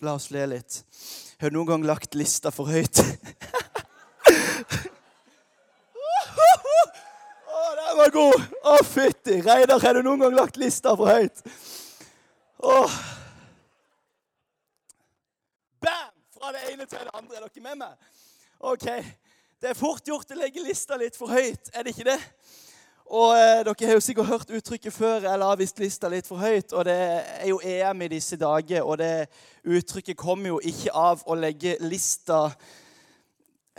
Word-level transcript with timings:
La 0.00 0.14
oss 0.14 0.30
le 0.30 0.46
litt. 0.46 0.84
Har 1.40 1.50
du 1.50 1.56
noen 1.58 1.66
gang 1.66 1.84
lagt 1.86 2.14
lista 2.18 2.52
for 2.54 2.70
høyt? 2.70 3.00
Å, 7.48 7.62
den 7.78 7.96
var 7.98 8.10
god! 8.14 8.44
Å, 8.62 8.76
fytti! 8.86 9.40
Reidar, 9.42 9.82
har 9.82 9.98
du 9.98 10.02
noen 10.06 10.22
gang 10.22 10.34
lagt 10.38 10.56
lista 10.60 10.94
for 10.98 11.10
høyt? 11.10 11.42
Åh. 12.62 12.98
Bam! 15.82 16.12
Fra 16.38 16.54
det 16.54 16.62
ene 16.70 16.86
til 16.86 17.02
det 17.02 17.10
andre. 17.14 17.34
Er 17.40 17.48
dere 17.48 17.64
med 17.66 17.76
meg? 17.82 17.92
OK. 18.70 18.88
Det 19.58 19.72
er 19.72 19.78
fort 19.78 20.06
gjort 20.06 20.30
å 20.30 20.38
legge 20.38 20.62
lista 20.62 20.94
litt 20.98 21.18
for 21.18 21.34
høyt, 21.34 21.72
er 21.74 21.82
det 21.82 21.90
ikke 21.96 22.06
det? 22.06 22.20
Og 23.08 23.30
eh, 23.38 23.62
Dere 23.64 23.88
har 23.88 23.96
jo 23.96 24.04
sikkert 24.04 24.28
hørt 24.28 24.50
uttrykket 24.52 24.92
før. 24.92 25.22
Jeg 25.24 25.40
la 25.40 25.48
visst 25.56 25.78
lista 25.80 26.10
litt 26.12 26.26
for 26.28 26.42
høyt. 26.42 26.74
og 26.76 26.84
Det 26.84 26.96
er 26.98 27.46
jo 27.48 27.60
EM 27.64 28.04
i 28.04 28.10
disse 28.12 28.36
dager, 28.36 28.82
og 28.84 28.98
det 29.00 29.28
uttrykket 29.64 30.16
kommer 30.16 30.52
jo 30.52 30.60
ikke 30.60 30.92
av 30.92 31.24
å 31.26 31.38
legge 31.38 31.78
lista 31.80 32.50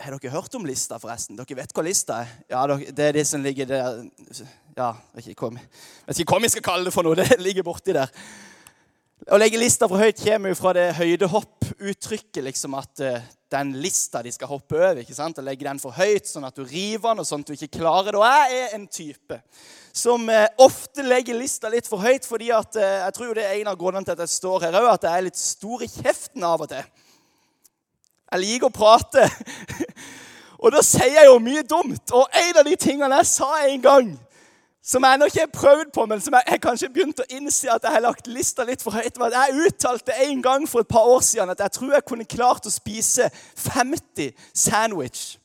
Har 0.00 0.16
dere 0.16 0.32
hørt 0.32 0.54
om 0.54 0.66
lista, 0.66 0.98
forresten? 0.98 1.38
Dere 1.38 1.60
vet 1.60 1.74
hva 1.76 1.84
lista 1.86 2.22
er? 2.24 2.34
Ja, 2.50 2.66
Det 2.66 3.06
er 3.06 3.12
det 3.12 3.26
som 3.26 3.42
ligger 3.42 3.66
der 3.66 4.02
Ja, 4.76 4.94
jeg 5.14 5.14
vet 5.14 5.30
ikke 5.34 6.34
hva 6.34 6.42
vi 6.42 6.48
skal 6.48 6.62
kalle 6.62 6.84
det 6.84 6.94
for 6.94 7.06
noe. 7.06 7.14
Det 7.20 7.38
ligger 7.38 7.62
borti 7.62 7.94
der. 7.94 8.10
Å 9.28 9.36
legge 9.36 9.58
lista 9.60 9.84
for 9.84 10.00
høyt 10.00 10.16
kommer 10.22 10.48
jo 10.48 10.56
fra 10.56 10.70
det 10.72 10.86
høydehopp-uttrykket. 10.96 12.40
liksom 12.46 12.72
At 12.78 13.02
uh, 13.04 13.18
den 13.52 13.74
lista 13.82 14.22
de 14.24 14.32
skal 14.32 14.48
hoppe 14.48 14.78
over, 14.78 15.02
ikke 15.02 15.16
sant? 15.16 15.36
og 15.36 15.44
legge 15.44 15.66
den 15.66 15.80
for 15.82 15.92
høyt, 15.92 16.24
sånn 16.30 16.46
at 16.48 16.56
du 16.56 16.64
river 16.64 17.12
den, 17.12 17.20
og 17.20 17.28
sånn 17.28 17.44
at 17.44 17.50
du 17.50 17.52
ikke 17.58 17.82
klarer 17.82 18.14
det. 18.14 18.20
Og 18.20 18.24
jeg 18.24 18.62
er 18.62 18.78
en 18.78 18.86
type 18.88 19.40
som 19.92 20.24
uh, 20.24 20.46
ofte 20.64 21.04
legger 21.04 21.36
lista 21.36 21.68
litt 21.68 21.90
for 21.90 22.00
høyt, 22.00 22.24
fordi 22.24 22.48
at 22.56 22.80
uh, 22.80 22.86
jeg 22.86 23.16
tror 23.18 23.28
jo 23.28 23.36
det 23.36 23.44
er 23.44 23.58
en 23.58 23.70
av 23.74 23.76
grunnene 23.82 24.08
til 24.08 24.16
at 24.16 24.24
jeg 24.24 24.38
står 24.38 24.66
her 24.66 24.80
òg, 24.80 24.88
at 24.94 25.04
jeg 25.04 25.20
er 25.20 25.28
litt 25.28 25.42
stor 25.42 25.84
i 25.84 25.90
kjeften 25.98 26.48
av 26.48 26.64
og 26.64 26.72
til. 26.72 26.90
Jeg 28.30 28.44
liker 28.46 28.70
å 28.70 28.72
prate. 28.72 29.28
og 30.62 30.72
da 30.72 30.80
sier 30.86 31.18
jeg 31.18 31.28
jo 31.28 31.36
mye 31.44 31.66
dumt. 31.68 32.16
Og 32.16 32.40
en 32.46 32.64
av 32.64 32.64
de 32.64 32.80
tingene 32.80 33.20
jeg 33.20 33.32
sa 33.34 33.52
en 33.66 33.84
gang 33.84 34.12
som 34.82 35.04
jeg 35.04 35.14
ennå 35.14 35.26
ikke 35.28 35.40
har 35.40 35.52
prøvd 35.52 35.90
på, 35.94 36.06
men 36.06 36.20
som 36.20 36.34
jeg, 36.34 36.42
jeg 36.48 36.60
kanskje 36.64 36.88
begynt 36.88 37.20
å 37.20 37.26
innse 37.36 37.68
at 37.68 37.84
jeg 37.84 37.92
har 37.92 38.04
lagt 38.04 38.30
lista 38.32 38.64
litt 38.64 38.80
for 38.82 38.96
høyt. 38.96 39.18
Jeg 39.20 39.66
uttalte 39.66 40.16
en 40.24 40.40
gang 40.42 40.64
for 40.68 40.80
et 40.80 40.88
par 40.88 41.04
år 41.04 41.20
siden 41.20 41.52
at 41.52 41.60
jeg 41.60 41.76
tror 41.76 41.92
jeg 41.94 42.06
kunne 42.08 42.24
klart 42.24 42.66
å 42.66 42.72
spise 42.72 43.28
50 43.60 44.32
sandwich. 44.56 45.36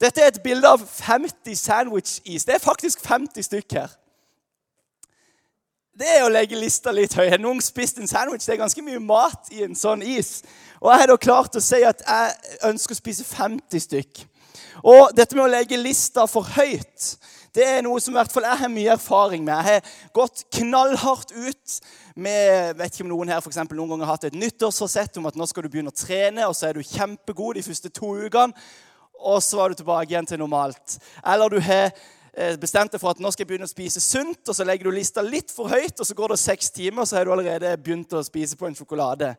Dette 0.00 0.22
er 0.22 0.30
et 0.30 0.42
bilde 0.42 0.68
av 0.68 0.86
50 0.86 1.58
sandwich-is. 1.58 2.46
Det 2.46 2.54
er 2.54 2.62
faktisk 2.62 3.02
50 3.04 3.42
stykk 3.42 3.74
her. 3.76 3.96
Det 6.00 6.08
er 6.08 6.22
å 6.24 6.32
legge 6.32 6.56
lista 6.56 6.94
litt 6.94 7.12
høy. 7.18 7.26
Har 7.28 7.42
noen 7.42 7.60
spist 7.60 7.98
en 8.00 8.08
sandwich? 8.08 8.46
Det 8.46 8.54
er 8.54 8.62
ganske 8.62 8.84
mye 8.86 9.02
mat 9.02 9.50
i 9.52 9.66
en 9.66 9.76
sånn 9.76 10.00
is. 10.06 10.38
Og 10.80 10.88
jeg 10.88 11.02
har 11.02 11.10
da 11.10 11.16
klart 11.20 11.58
å 11.58 11.60
si 11.60 11.82
at 11.84 12.00
jeg 12.06 12.60
ønsker 12.70 12.96
å 12.96 13.00
spise 13.02 13.26
50 13.28 13.84
stykk. 13.84 14.22
Og 14.84 15.10
dette 15.16 15.36
med 15.36 15.44
å 15.44 15.52
legge 15.52 15.80
lista 15.80 16.26
for 16.30 16.48
høyt 16.56 17.14
det 17.54 17.64
er 17.66 17.80
noe 17.82 17.98
som 17.98 18.14
hvert 18.14 18.30
fall 18.30 18.44
jeg 18.46 18.60
har 18.60 18.70
mye 18.70 18.92
erfaring 18.94 19.42
med. 19.42 19.56
Jeg 19.58 19.80
har 19.80 19.94
gått 20.14 20.44
knallhardt 20.54 21.32
ut 21.34 21.80
med 22.14 22.76
vet 22.78 22.94
ikke 22.94 23.06
om 23.06 23.10
noen 23.10 23.32
her 23.32 23.42
for 23.42 23.50
eksempel, 23.50 23.78
noen 23.78 23.90
ganger 23.94 24.06
har 24.06 24.18
hatt 24.18 24.28
et 24.28 24.38
nyttårsforsett 24.38 25.18
om 25.18 25.26
at 25.26 25.38
nå 25.38 25.48
skal 25.50 25.66
du 25.66 25.70
begynne 25.72 25.90
å 25.90 25.96
trene, 25.96 26.46
og 26.46 26.54
så 26.54 26.68
er 26.68 26.78
du 26.78 26.86
kjempegod 26.86 27.58
de 27.58 27.64
første 27.66 27.90
to 27.96 28.12
ukene, 28.22 28.54
og 29.20 29.42
så 29.42 29.58
var 29.58 29.72
du 29.72 29.80
tilbake 29.80 30.12
igjen 30.12 30.30
til 30.30 30.40
normalt. 30.40 30.96
Eller 31.26 31.50
du 31.50 31.58
har 31.64 31.90
eh, 31.90 32.54
bestemt 32.60 32.94
deg 32.94 33.02
for 33.02 33.12
at 33.12 33.20
nå 33.20 33.32
skal 33.34 33.44
jeg 33.44 33.50
begynne 33.50 33.68
å 33.68 33.72
spise 33.72 34.02
sunt, 34.04 34.44
og 34.46 34.54
så 34.54 34.66
legger 34.68 34.86
du 34.86 34.94
lista 34.94 35.24
litt 35.24 35.50
for 35.52 35.72
høyt, 35.74 35.98
og 35.98 36.06
så 36.06 36.16
går 36.16 36.36
det 36.36 36.40
seks 36.44 36.70
timer, 36.78 37.02
og 37.02 37.10
så 37.10 37.18
har 37.18 37.26
du 37.26 37.34
allerede 37.34 37.74
begynt 37.82 38.14
å 38.14 38.22
spise 38.24 38.56
på 38.56 38.70
en 38.70 38.78
sjokolade. 38.78 39.34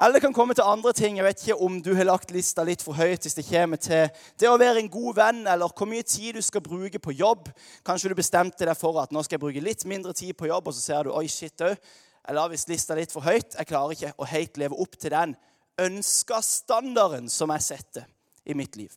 Eller 0.00 0.12
det 0.12 0.24
kan 0.24 0.32
komme 0.34 0.54
til 0.54 0.66
andre 0.66 0.92
ting. 0.92 1.16
Jeg 1.16 1.24
vet 1.24 1.42
ikke 1.42 1.62
om 1.62 1.76
du 1.82 1.92
har 1.94 2.08
lagt 2.08 2.32
lista 2.34 2.64
litt 2.66 2.82
for 2.82 2.98
høyt 2.98 3.22
hvis 3.22 3.36
det 3.38 3.46
kommer 3.46 3.78
til 3.78 4.08
det 4.40 4.48
å 4.50 4.56
være 4.58 4.82
en 4.82 4.90
god 4.90 5.14
venn, 5.20 5.44
eller 5.46 5.70
hvor 5.70 5.86
mye 5.86 6.02
tid 6.02 6.34
du 6.34 6.42
skal 6.42 6.64
bruke 6.64 6.98
på 6.98 7.14
jobb. 7.14 7.46
Kanskje 7.86 8.10
du 8.10 8.16
bestemte 8.18 8.66
deg 8.66 8.74
for 8.78 8.98
at 9.02 9.14
nå 9.14 9.22
skal 9.22 9.38
jeg 9.38 9.44
bruke 9.44 9.62
litt 9.62 9.84
mindre 9.86 10.12
tid 10.12 10.34
på 10.34 10.50
jobb, 10.50 10.66
og 10.66 10.74
så 10.74 10.82
ser 10.82 11.06
du 11.06 11.14
oi, 11.14 11.28
shit 11.30 11.62
òg. 11.62 11.78
Jeg 12.24 12.34
la 12.34 12.46
visst 12.50 12.72
lista 12.72 12.96
litt 12.98 13.12
for 13.14 13.22
høyt. 13.22 13.54
Jeg 13.54 13.68
klarer 13.70 13.94
ikke 13.94 14.12
å 14.18 14.28
helt 14.32 14.58
leve 14.58 14.80
opp 14.82 14.98
til 14.98 15.14
den 15.14 15.36
ønska 15.78 16.40
standarden 16.42 17.30
som 17.30 17.52
jeg 17.54 17.66
setter 17.66 18.08
i 18.50 18.56
mitt 18.58 18.74
liv. 18.80 18.90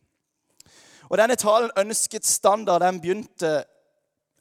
Og 1.10 1.18
denne 1.18 1.36
talen, 1.36 1.72
'Ønsket 1.78 2.26
standard', 2.26 2.80
den 2.80 3.02
begynte 3.02 3.64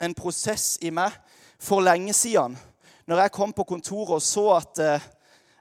en 0.01 0.15
prosess 0.15 0.79
i 0.81 0.91
meg 0.91 1.13
for 1.59 1.81
lenge 1.81 2.13
siden. 2.13 2.59
Når 3.07 3.21
jeg 3.21 3.33
kom 3.33 3.53
på 3.53 3.65
kontoret 3.65 4.11
og 4.11 4.23
så 4.23 4.57
at 4.57 4.79
eh, 4.79 5.01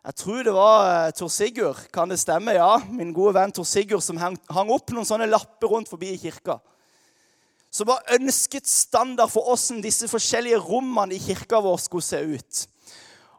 jeg 0.06 0.16
tror 0.22 0.44
det 0.46 0.54
var 0.54 0.84
uh, 0.86 1.12
Tor 1.18 1.32
Sigurd. 1.34 1.80
Kan 1.94 2.12
det 2.12 2.20
stemme? 2.22 2.54
Ja. 2.54 2.78
Min 2.94 3.14
gode 3.14 3.34
venn 3.40 3.54
Tor 3.56 3.66
Sigurd 3.66 4.04
som 4.06 4.20
hang, 4.22 4.36
hang 4.54 4.70
opp 4.70 4.92
noen 4.94 5.08
sånne 5.08 5.26
lapper 5.26 5.72
rundt 5.72 5.90
forbi 5.90 6.12
i 6.14 6.20
kirka. 6.22 6.60
Som 7.74 7.90
var 7.90 8.06
ønsket 8.14 8.70
standard 8.70 9.34
for 9.34 9.50
åssen 9.52 9.82
disse 9.82 10.06
forskjellige 10.12 10.62
rommene 10.62 11.18
i 11.18 11.24
kirka 11.24 11.58
vår 11.64 11.82
skulle 11.82 12.06
se 12.06 12.22
ut. 12.22 12.62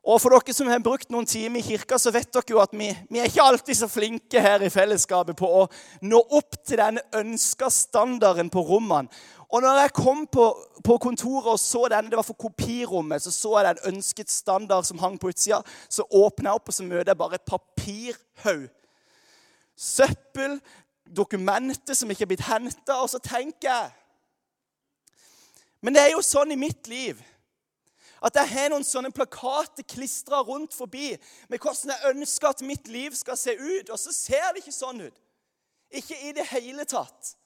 Og 0.06 0.21
for 0.22 0.31
dere 0.31 0.55
som 0.55 0.69
har 0.71 0.83
brukt 0.84 1.11
noen 1.11 1.27
timer 1.27 1.59
i 1.59 1.67
kirka, 1.67 1.97
så 1.99 2.12
vet 2.15 2.31
dere 2.31 2.53
jo 2.55 2.61
at 2.62 2.75
vi, 2.78 2.93
vi 3.11 3.19
er 3.19 3.27
ikke 3.27 3.43
alltid 3.43 3.75
så 3.75 3.89
flinke 3.91 4.43
her 4.43 4.62
i 4.62 4.71
fellesskapet 4.71 5.34
på 5.39 5.49
å 5.50 5.65
nå 6.06 6.21
opp 6.39 6.61
til 6.62 6.78
den 6.78 7.00
ønska 7.19 7.72
standarden 7.75 8.53
på 8.55 8.62
rommene. 8.69 9.11
Og 9.50 9.62
når 9.62 9.81
jeg 9.81 9.94
kom 9.99 10.25
på, 10.31 10.47
på, 10.87 10.97
kontoret 11.03 11.53
og 11.53 11.59
så 11.62 11.84
den, 11.91 12.11
det 12.11 12.19
var 12.19 12.27
for 12.27 12.39
kopirommet, 12.39 13.22
så 13.22 13.34
så 13.34 13.53
jeg 13.59 13.69
den 13.69 13.94
ønsket 13.94 14.31
standard 14.31 14.87
som 14.87 14.99
hang 15.03 15.19
på 15.22 15.31
utsida. 15.31 15.61
Så 15.91 16.06
åpna 16.06 16.50
jeg 16.50 16.61
opp, 16.61 16.71
og 16.71 16.75
så 16.75 16.87
møter 16.87 17.12
jeg 17.12 17.21
bare 17.21 17.38
et 17.38 17.47
papirhaug. 17.50 18.67
Søppel, 19.77 20.59
dokumenter 21.06 21.94
som 21.94 22.11
ikke 22.11 22.27
er 22.27 22.34
blitt 22.34 22.47
henta. 22.47 22.99
Og 22.99 23.11
så 23.11 23.23
tenker 23.23 23.71
jeg 23.71 23.94
Men 25.81 25.94
det 25.94 26.03
er 26.03 26.15
jo 26.17 26.23
sånn 26.25 26.50
i 26.50 26.59
mitt 26.59 26.88
liv 26.91 27.19
at 28.25 28.37
jeg 28.41 28.53
har 28.53 28.71
noen 28.72 28.87
sånne 28.87 29.12
plakater 29.15 29.87
klistra 29.88 30.41
rundt 30.47 30.75
forbi 30.75 31.12
med 31.50 31.59
hvordan 31.60 31.93
jeg 31.93 32.15
ønsker 32.15 32.49
at 32.49 32.65
mitt 32.66 32.88
liv 32.88 33.16
skal 33.16 33.38
se 33.41 33.56
ut. 33.56 33.91
Og 33.91 33.99
så 34.00 34.15
ser 34.15 34.53
det 34.53 34.65
ikke 34.65 34.77
sånn 34.77 35.03
ut. 35.09 35.19
Ikke 35.94 36.16
i 36.28 36.32
det 36.37 36.47
hele 36.50 36.87
tatt. 36.88 37.37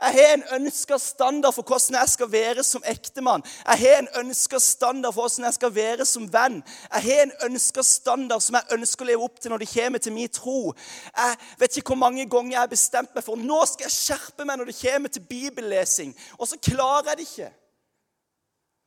Jeg 0.00 0.12
har 0.14 0.34
en 0.34 0.44
ønska 0.60 0.98
standard 0.98 1.54
for 1.54 1.66
hvordan 1.66 1.96
jeg 1.98 2.08
skal 2.12 2.28
være 2.32 2.64
som 2.64 2.82
ektemann. 2.86 3.42
Jeg 3.66 3.78
har 3.80 4.02
en 4.02 4.10
ønska 4.22 4.58
standard 4.62 5.14
for 5.14 5.26
hvordan 5.26 5.48
jeg 5.48 5.56
skal 5.56 5.74
være 5.74 6.06
som 6.06 6.28
venn. 6.32 6.60
Jeg 6.92 7.02
har 7.06 7.22
en 7.24 7.32
ønska 7.48 7.82
standard 7.82 8.44
som 8.44 8.58
jeg 8.58 8.76
ønsker 8.76 9.04
å 9.04 9.08
leve 9.10 9.26
opp 9.26 9.40
til 9.40 9.52
når 9.52 9.64
det 9.64 9.70
kommer 9.72 10.02
til 10.04 10.14
min 10.14 10.28
tro. 10.28 10.74
Jeg 11.16 11.40
vet 11.58 11.80
ikke 11.80 11.94
hvor 11.94 12.02
mange 12.04 12.28
ganger 12.30 12.54
jeg 12.54 12.62
har 12.62 12.74
bestemt 12.74 13.16
meg 13.16 13.26
for 13.26 13.40
nå 13.40 13.60
skal 13.66 13.88
jeg 13.88 13.96
skjerpe 13.96 14.46
meg 14.46 14.60
når 14.60 14.70
det 14.70 14.78
kommer 14.82 15.12
til 15.12 15.26
bibellesing. 15.32 16.14
Og 16.38 16.48
så 16.48 16.60
klarer 16.70 17.12
jeg 17.12 17.20
det 17.20 17.28
ikke. 17.28 17.50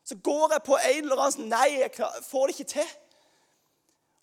Så 0.03 0.17
går 0.23 0.51
jeg 0.51 0.65
på 0.65 0.77
en 0.77 1.01
eller 1.03 1.19
annen 1.19 1.35
sånn 1.37 1.51
Nei, 1.51 1.69
jeg 1.79 1.93
får 2.27 2.47
det 2.47 2.55
ikke 2.55 2.71
til. 2.73 2.93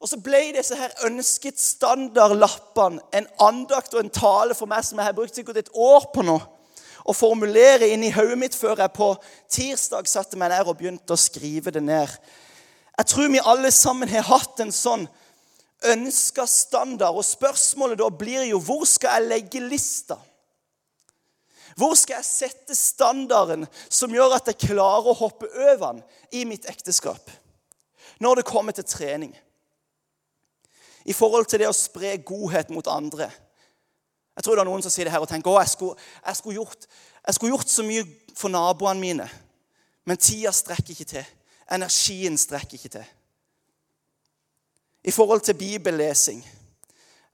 Og 0.00 0.08
så 0.08 0.16
ble 0.24 0.40
disse 0.56 0.76
her 0.76 0.94
ønsket 1.04 1.60
standardlappene 1.60 3.02
en 3.16 3.28
andakt 3.44 3.92
og 3.94 4.04
en 4.04 4.12
tale 4.12 4.56
for 4.56 4.70
meg 4.70 4.84
som 4.86 5.00
jeg 5.00 5.10
har 5.10 5.16
brukt 5.16 5.36
sikkert 5.36 5.60
et 5.60 5.74
år 5.76 6.08
på 6.14 6.24
nå 6.24 6.38
å 7.08 7.16
formulere 7.16 7.88
inn 7.88 8.04
i 8.04 8.12
hodet 8.12 8.38
mitt 8.40 8.56
før 8.56 8.80
jeg 8.80 8.92
på 8.96 9.10
tirsdag 9.52 10.08
satte 10.08 10.38
meg 10.40 10.52
ned 10.52 10.68
og 10.68 10.76
begynte 10.78 11.16
å 11.16 11.20
skrive 11.20 11.72
det 11.72 11.82
ned. 11.84 12.12
Jeg 13.00 13.08
tror 13.08 13.30
vi 13.32 13.40
alle 13.52 13.70
sammen 13.72 14.10
har 14.12 14.26
hatt 14.28 14.60
en 14.60 14.72
sånn 14.74 15.06
ønska 15.88 16.44
standard. 16.48 17.16
Og 17.16 17.24
spørsmålet 17.24 18.00
da 18.00 18.10
blir 18.12 18.44
jo 18.50 18.60
hvor 18.64 18.84
skal 18.88 19.20
jeg 19.20 19.30
legge 19.30 19.62
lista? 19.64 20.18
Hvor 21.78 21.94
skal 21.98 22.18
jeg 22.18 22.26
sette 22.26 22.76
standarden 22.76 23.66
som 23.88 24.12
gjør 24.14 24.36
at 24.36 24.50
jeg 24.50 24.70
klarer 24.70 25.10
å 25.10 25.18
hoppe 25.18 25.48
over 25.50 25.84
den 25.84 26.02
i 26.34 26.44
mitt 26.48 26.66
ekteskap? 26.70 27.30
Når 28.20 28.40
det 28.40 28.48
kommer 28.48 28.76
til 28.76 28.84
trening. 28.84 29.34
I 31.04 31.16
forhold 31.16 31.46
til 31.48 31.62
det 31.62 31.70
å 31.70 31.76
spre 31.76 32.16
godhet 32.26 32.72
mot 32.74 32.86
andre. 32.90 33.30
Jeg 34.36 34.44
tror 34.44 34.56
det 34.56 34.64
er 34.64 34.68
noen 34.68 34.84
som 34.84 34.92
sier 34.92 35.08
det 35.08 35.14
her 35.14 35.24
og 35.24 35.30
tenker 35.30 35.50
å, 35.52 35.60
jeg 35.60 35.70
jeg 35.70 36.36
jeg 37.26 37.34
skulle 37.36 37.52
gjort 37.52 37.68
så 37.68 37.84
mye 37.84 38.04
for 38.36 38.52
naboene 38.52 39.00
mine. 39.00 39.26
Men 40.08 40.16
tida 40.16 40.52
strekker 40.52 40.94
ikke 40.94 41.04
til. 41.04 41.26
Energien 41.70 42.38
strekker 42.38 42.78
ikke 42.78 42.92
til. 42.96 43.08
I 45.04 45.12
forhold 45.12 45.40
til 45.40 45.54
bibellesing 45.56 46.40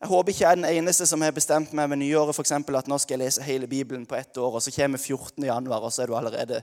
Jeg 0.00 0.08
håper 0.08 0.32
ikke 0.32 0.42
jeg 0.42 0.50
er 0.50 0.58
den 0.58 0.64
eneste 0.68 1.06
som 1.08 1.22
har 1.24 1.32
bestemt 1.32 1.72
meg 1.72 1.88
ved 1.88 1.96
nyåret 2.02 2.36
for 2.36 2.44
eksempel, 2.44 2.76
at 2.76 2.88
nå 2.88 2.98
skal 3.00 3.16
jeg 3.16 3.24
lese 3.24 3.44
hele 3.46 3.66
Bibelen 3.66 4.04
på 4.06 4.18
ett 4.18 4.36
år, 4.36 4.58
og 4.58 4.62
så 4.62 4.72
kommer 4.74 4.98
14. 4.98 5.44
januar, 5.44 5.80
og 5.80 5.92
så 5.92 6.02
er 6.02 6.10
du 6.10 6.16
allerede 6.16 6.60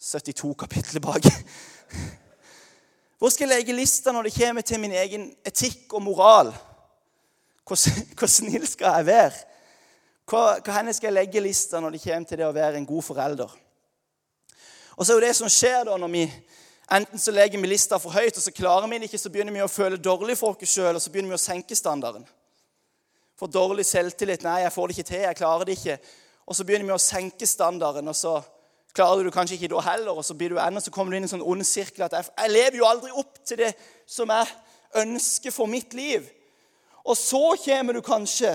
72 0.00 0.54
kapitler 0.58 1.00
bak. 1.00 1.24
Hvor 3.18 3.30
skal 3.32 3.48
jeg 3.48 3.56
legge 3.56 3.76
lista 3.76 4.12
når 4.12 4.28
det 4.28 4.34
kommer 4.34 4.62
til 4.66 4.80
min 4.82 4.92
egen 4.92 5.30
etikk 5.46 5.94
og 5.94 6.02
moral? 6.02 6.52
Hvor, 7.64 7.78
hvor 8.18 8.28
snill 8.28 8.66
skal 8.68 8.98
jeg 8.98 9.06
være? 9.06 9.32
Hvor, 10.28 10.60
hvor 10.64 10.92
skal 10.92 11.06
jeg 11.06 11.14
legge 11.14 11.40
lista 11.40 11.80
når 11.80 11.90
det 11.90 12.02
kommer 12.02 12.28
til 12.28 12.38
det 12.42 12.46
å 12.48 12.56
være 12.56 12.76
en 12.76 12.86
god 12.86 13.02
forelder? 13.02 13.54
Og 14.96 15.06
så 15.06 15.12
er 15.12 15.20
jo 15.20 15.24
det 15.24 15.36
som 15.38 15.48
skjer 15.48 15.86
da 15.88 15.96
når 15.96 16.12
vi 16.18 16.26
Enten 16.92 17.18
så 17.18 17.32
legger 17.32 17.60
vi 17.62 17.68
lista 17.70 17.96
for 17.96 18.12
høyt, 18.12 18.36
og 18.36 18.42
så 18.42 18.50
klarer 18.52 18.88
vi 18.90 18.98
det 18.98 19.06
ikke, 19.08 19.18
så 19.18 19.30
begynner 19.32 19.54
vi 19.54 19.62
å 19.64 19.70
føle 19.70 19.96
dårlig 19.96 20.34
for 20.36 20.52
oss 20.52 20.68
sjøl, 20.68 20.98
og 20.98 21.00
så 21.00 21.08
begynner 21.14 21.32
vi 21.32 21.38
å 21.38 21.40
senke 21.40 21.76
standarden. 21.78 22.26
For 23.38 23.46
dårlig 23.46 23.86
selvtillit. 23.86 24.42
'Nei, 24.42 24.60
jeg 24.62 24.72
får 24.72 24.86
det 24.86 24.98
ikke 24.98 25.08
til. 25.08 25.24
Jeg 25.26 25.36
klarer 25.36 25.64
det 25.64 25.78
ikke.' 25.78 25.98
Og 26.46 26.56
så 26.56 26.64
begynner 26.64 26.86
vi 26.86 26.96
å 26.96 26.98
senke 26.98 27.46
standarden, 27.46 28.08
og 28.08 28.16
så 28.16 28.40
klarer 28.92 29.24
du 29.24 29.30
kanskje 29.30 29.54
ikke 29.56 29.70
da 29.72 29.80
heller, 29.86 30.12
og 30.12 30.24
så 30.24 30.34
blir 30.34 30.52
du 30.52 30.58
enda, 30.60 30.80
så 30.80 30.90
kommer 30.90 31.12
du 31.12 31.16
inn 31.16 31.24
i 31.24 31.28
en 31.28 31.34
sånn 31.36 31.44
ond 31.48 31.64
sirkel 31.64 32.04
at 32.04 32.16
jeg, 32.16 32.28
jeg 32.36 32.50
lever 32.52 32.76
jo 32.80 32.88
aldri 32.88 33.12
opp 33.22 33.38
til 33.46 33.62
det 33.62 33.70
som 34.10 34.32
jeg 34.34 34.50
ønsker 35.04 35.54
for 35.54 35.70
mitt 35.70 35.94
liv. 35.94 36.26
Og 37.06 37.16
så 37.16 37.54
kommer 37.64 37.96
du 37.96 38.02
kanskje 38.04 38.52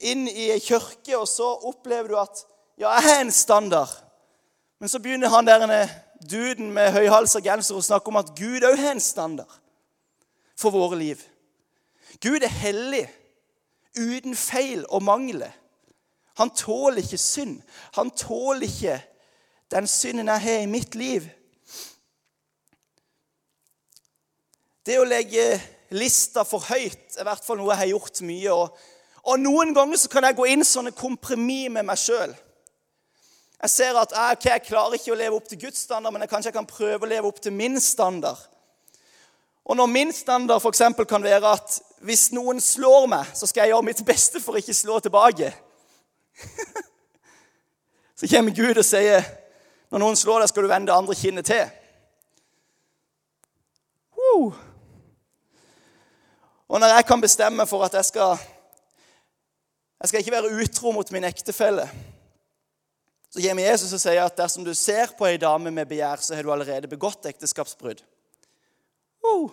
inn 0.00 0.26
i 0.28 0.48
ei 0.54 0.60
kirke, 0.64 1.18
og 1.18 1.28
så 1.28 1.50
opplever 1.68 2.08
du 2.08 2.16
at 2.20 2.44
ja, 2.80 2.88
jeg 2.94 3.04
har 3.10 3.20
en 3.20 3.34
standard. 3.34 3.92
Men 4.80 4.88
så 4.88 4.98
begynner 5.02 5.28
han 5.28 5.46
der 5.46 5.90
duden 6.24 6.70
med 6.72 6.94
høyhalsa 6.94 7.42
genser 7.44 7.76
å 7.76 7.84
snakke 7.84 8.08
om 8.08 8.20
at 8.20 8.32
Gud 8.36 8.64
òg 8.64 8.78
har 8.80 8.94
en 8.94 9.02
standard 9.04 9.60
for 10.56 10.72
våre 10.72 10.96
liv. 10.96 11.20
Gud 12.18 12.42
er 12.42 12.52
hellig, 12.52 13.06
uten 13.98 14.36
feil 14.36 14.84
og 14.88 15.02
mangler. 15.02 15.52
Han 16.40 16.50
tåler 16.56 17.02
ikke 17.02 17.18
synd. 17.20 17.60
Han 17.98 18.10
tåler 18.10 18.66
ikke 18.66 18.96
den 19.70 19.86
synden 19.86 20.30
jeg 20.32 20.40
har 20.40 20.62
i 20.64 20.70
mitt 20.70 20.94
liv. 20.98 21.26
Det 24.86 24.96
å 24.98 25.06
legge 25.06 25.44
lista 25.94 26.44
for 26.48 26.64
høyt 26.70 27.18
er 27.18 27.22
i 27.22 27.28
hvert 27.28 27.44
fall 27.44 27.60
noe 27.60 27.74
jeg 27.74 27.82
har 27.82 27.90
gjort 27.92 28.22
mye. 28.26 28.54
Og, 28.54 28.78
og 29.28 29.42
noen 29.42 29.74
ganger 29.76 30.00
så 30.00 30.10
kan 30.10 30.26
jeg 30.26 30.38
gå 30.38 30.46
inn 30.50 30.64
sånne 30.66 30.94
kompromiss 30.96 31.68
med 31.74 31.86
meg 31.86 32.00
sjøl. 32.00 32.32
Jeg 33.60 33.72
ser 33.74 33.98
at 34.00 34.14
jeg, 34.16 34.38
okay, 34.38 34.52
jeg 34.54 34.66
klarer 34.70 34.96
ikke 34.96 35.12
å 35.12 35.18
leve 35.20 35.36
opp 35.36 35.48
til 35.50 35.60
Guds 35.66 35.82
standard, 35.84 36.14
men 36.14 36.24
jeg 36.24 36.32
kanskje 36.32 36.48
jeg 36.48 36.56
kan 36.56 36.68
prøve 36.68 37.04
å 37.04 37.10
leve 37.10 37.28
opp 37.28 37.42
til 37.44 37.52
min 37.52 37.76
standard. 37.84 38.40
Og 39.68 39.76
når 39.76 39.90
min 39.92 40.12
standard 40.16 40.64
f.eks. 40.64 40.86
kan 41.04 41.26
være 41.26 41.52
at 41.52 41.76
hvis 42.00 42.30
noen 42.32 42.60
slår 42.64 43.08
meg, 43.12 43.28
så 43.36 43.48
skal 43.48 43.66
jeg 43.66 43.74
gjøre 43.74 43.86
mitt 43.90 44.00
beste 44.08 44.40
for 44.40 44.56
å 44.56 44.62
ikke 44.62 44.76
slå 44.76 44.96
tilbake. 45.04 45.50
så 48.18 48.30
kommer 48.30 48.56
Gud 48.56 48.80
og 48.80 48.86
sier 48.86 49.26
når 49.90 50.02
noen 50.04 50.16
slår 50.16 50.40
deg, 50.40 50.52
skal 50.52 50.64
du 50.64 50.70
vende 50.70 50.88
det 50.88 50.96
andre 50.96 51.16
kinnet 51.18 51.48
til. 51.50 51.64
Woo. 54.16 54.52
Og 56.70 56.80
når 56.80 56.94
jeg 56.94 57.06
kan 57.08 57.20
bestemme 57.20 57.66
for 57.66 57.84
at 57.84 57.98
jeg 57.98 58.12
skal 58.12 58.38
Jeg 60.00 60.08
skal 60.08 60.22
ikke 60.22 60.32
være 60.32 60.54
utro 60.62 60.94
mot 60.96 61.10
min 61.12 61.26
ektefelle, 61.28 61.82
så 63.28 63.42
kommer 63.44 63.66
Jesus 63.66 63.92
og 63.92 64.00
sier 64.00 64.22
at 64.24 64.38
dersom 64.38 64.64
du 64.64 64.70
ser 64.72 65.12
på 65.18 65.26
ei 65.28 65.36
dame 65.36 65.68
med 65.70 65.90
begjær, 65.90 66.22
så 66.24 66.34
har 66.34 66.42
du 66.42 66.52
allerede 66.54 66.88
begått 66.88 67.28
ekteskapsbrudd. 67.28 68.00
Uh. 69.20 69.52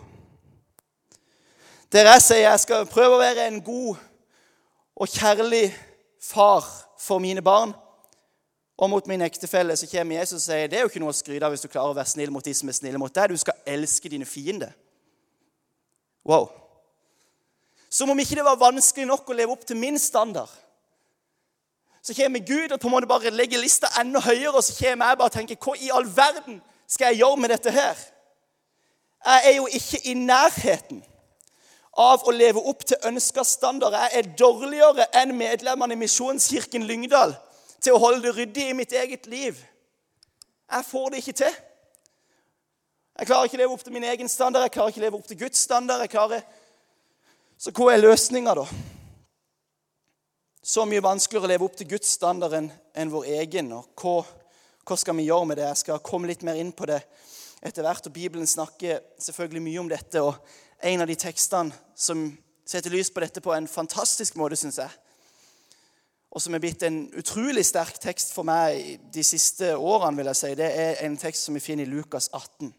Der 1.92 2.10
jeg 2.12 2.22
sier 2.22 2.44
jeg 2.50 2.60
skal 2.60 2.88
prøve 2.90 3.16
å 3.16 3.22
være 3.22 3.48
en 3.48 3.62
god 3.64 3.96
og 4.98 5.08
kjærlig 5.08 5.70
far 6.20 6.66
for 7.00 7.24
mine 7.24 7.42
barn 7.42 7.72
og 8.78 8.90
mot 8.92 9.08
min 9.08 9.24
ektefelle, 9.24 9.76
så 9.78 9.88
kommer 9.90 10.20
Jesus 10.20 10.42
og 10.42 10.46
sier 10.50 10.68
det 10.68 10.78
er 10.78 10.84
jo 10.84 10.92
ikke 10.92 11.02
noe 11.02 11.14
å 11.14 11.18
skryte 11.18 11.48
av 11.48 11.56
hvis 11.56 11.64
du 11.64 11.72
klarer 11.72 11.96
å 11.96 11.98
være 11.98 12.12
snill 12.12 12.34
mot 12.34 12.46
de 12.46 12.54
som 12.54 12.70
er 12.70 12.76
snille 12.78 13.00
mot 13.02 13.14
deg. 13.14 13.32
Du 13.32 13.40
skal 13.40 13.56
elske 13.66 14.12
dine 14.12 14.28
fiender. 14.28 14.76
Wow. 16.28 16.52
Som 17.90 18.12
om 18.12 18.20
ikke 18.20 18.36
det 18.36 18.46
var 18.46 18.60
vanskelig 18.60 19.08
nok 19.08 19.32
å 19.32 19.38
leve 19.40 19.56
opp 19.56 19.64
til 19.66 19.80
min 19.80 19.98
standard. 20.02 20.52
Så 22.04 22.14
kommer 22.14 22.44
Gud 22.44 22.72
og 22.72 22.80
på 22.80 22.92
en 22.92 22.98
måte 23.00 23.10
bare 23.10 23.32
legger 23.32 23.64
lista 23.64 23.90
enda 24.00 24.20
høyere, 24.24 24.60
og 24.60 24.64
så 24.64 24.76
kommer 24.76 25.10
jeg 25.10 25.20
bare 25.24 25.32
og 25.32 25.40
tenker 25.40 25.60
Hva 25.64 25.80
i 25.80 25.90
all 25.92 26.06
verden 26.08 26.62
skal 26.88 27.14
jeg 27.14 27.24
gjøre 27.24 27.40
med 27.42 27.56
dette 27.56 27.72
her? 27.72 28.08
Jeg 29.26 29.50
er 29.50 29.56
jo 29.58 29.68
ikke 29.72 30.04
i 30.04 30.14
nærheten 30.20 31.02
av 31.98 32.28
å 32.28 32.34
leve 32.34 32.62
opp 32.70 32.84
til 32.86 33.02
ønska 33.10 33.44
standard. 33.48 33.96
Jeg 33.98 34.20
er 34.20 34.34
dårligere 34.38 35.08
enn 35.18 35.34
medlemmene 35.38 35.98
i 35.98 36.02
Misjonskirken 36.04 36.86
Lyngdal 36.86 37.34
til 37.82 37.96
å 37.96 38.02
holde 38.02 38.28
det 38.28 38.36
ryddig 38.38 38.68
i 38.70 38.76
mitt 38.78 38.94
eget 38.94 39.26
liv. 39.30 39.58
Jeg 40.68 40.86
får 40.86 41.10
det 41.10 41.24
ikke 41.24 41.38
til. 41.42 41.58
Jeg 43.18 43.30
klarer 43.30 43.50
ikke 43.50 43.58
å 43.58 43.62
leve 43.64 43.74
opp 43.74 43.84
til 43.86 43.96
min 43.96 44.06
egen 44.06 44.30
standard, 44.30 44.68
jeg 44.68 44.76
klarer 44.76 44.94
ikke 44.94 45.02
å 45.02 45.06
leve 45.08 45.18
opp 45.18 45.30
til 45.30 45.40
Guds 45.40 45.64
standard. 45.66 46.04
jeg 46.06 46.14
klarer 46.14 46.46
så 47.58 47.72
hva 47.74 47.90
er 47.90 48.04
løsninga, 48.04 48.54
da? 48.54 48.68
Så 50.62 50.84
mye 50.86 51.02
vanskeligere 51.02 51.48
å 51.48 51.50
leve 51.50 51.66
opp 51.66 51.78
til 51.80 51.88
Guds 51.90 52.12
standard 52.14 52.54
enn 52.54 53.10
vår 53.10 53.26
egen. 53.40 53.72
og 53.74 53.88
hva, 53.98 54.20
hva, 54.86 54.98
skal 55.00 55.18
vi 55.18 55.26
gjøre 55.26 55.48
med 55.50 55.58
det? 55.58 55.66
Jeg 55.72 55.82
skal 55.82 56.04
komme 56.06 56.30
litt 56.30 56.46
mer 56.46 56.60
inn 56.62 56.70
på 56.70 56.86
det 56.86 57.00
etter 57.66 57.82
hvert. 57.82 58.06
og 58.06 58.14
Bibelen 58.14 58.46
snakker 58.46 59.00
selvfølgelig 59.18 59.64
mye 59.66 59.80
om 59.80 59.90
dette. 59.90 60.22
og 60.22 60.36
En 60.84 61.02
av 61.02 61.08
de 61.08 61.16
tekstene 61.16 61.74
som 61.96 62.30
setter 62.66 62.94
lys 62.94 63.10
på 63.10 63.22
dette 63.24 63.42
på 63.42 63.54
en 63.54 63.68
fantastisk 63.68 64.36
måte, 64.38 64.56
syns 64.60 64.78
jeg, 64.78 64.90
og 66.32 66.42
som 66.44 66.54
er 66.54 66.62
blitt 66.62 66.84
en 66.86 67.08
utrolig 67.18 67.64
sterk 67.66 67.98
tekst 68.04 68.34
for 68.36 68.46
meg 68.46 69.00
de 69.14 69.24
siste 69.26 69.72
årene, 69.78 70.20
vil 70.20 70.30
jeg 70.30 70.38
si, 70.38 70.52
det 70.60 70.68
er 70.70 71.00
en 71.06 71.16
tekst 71.18 71.48
som 71.48 71.56
vi 71.58 71.64
finner 71.64 71.88
i 71.88 71.90
Lukas 71.90 72.30
18. 72.34 72.74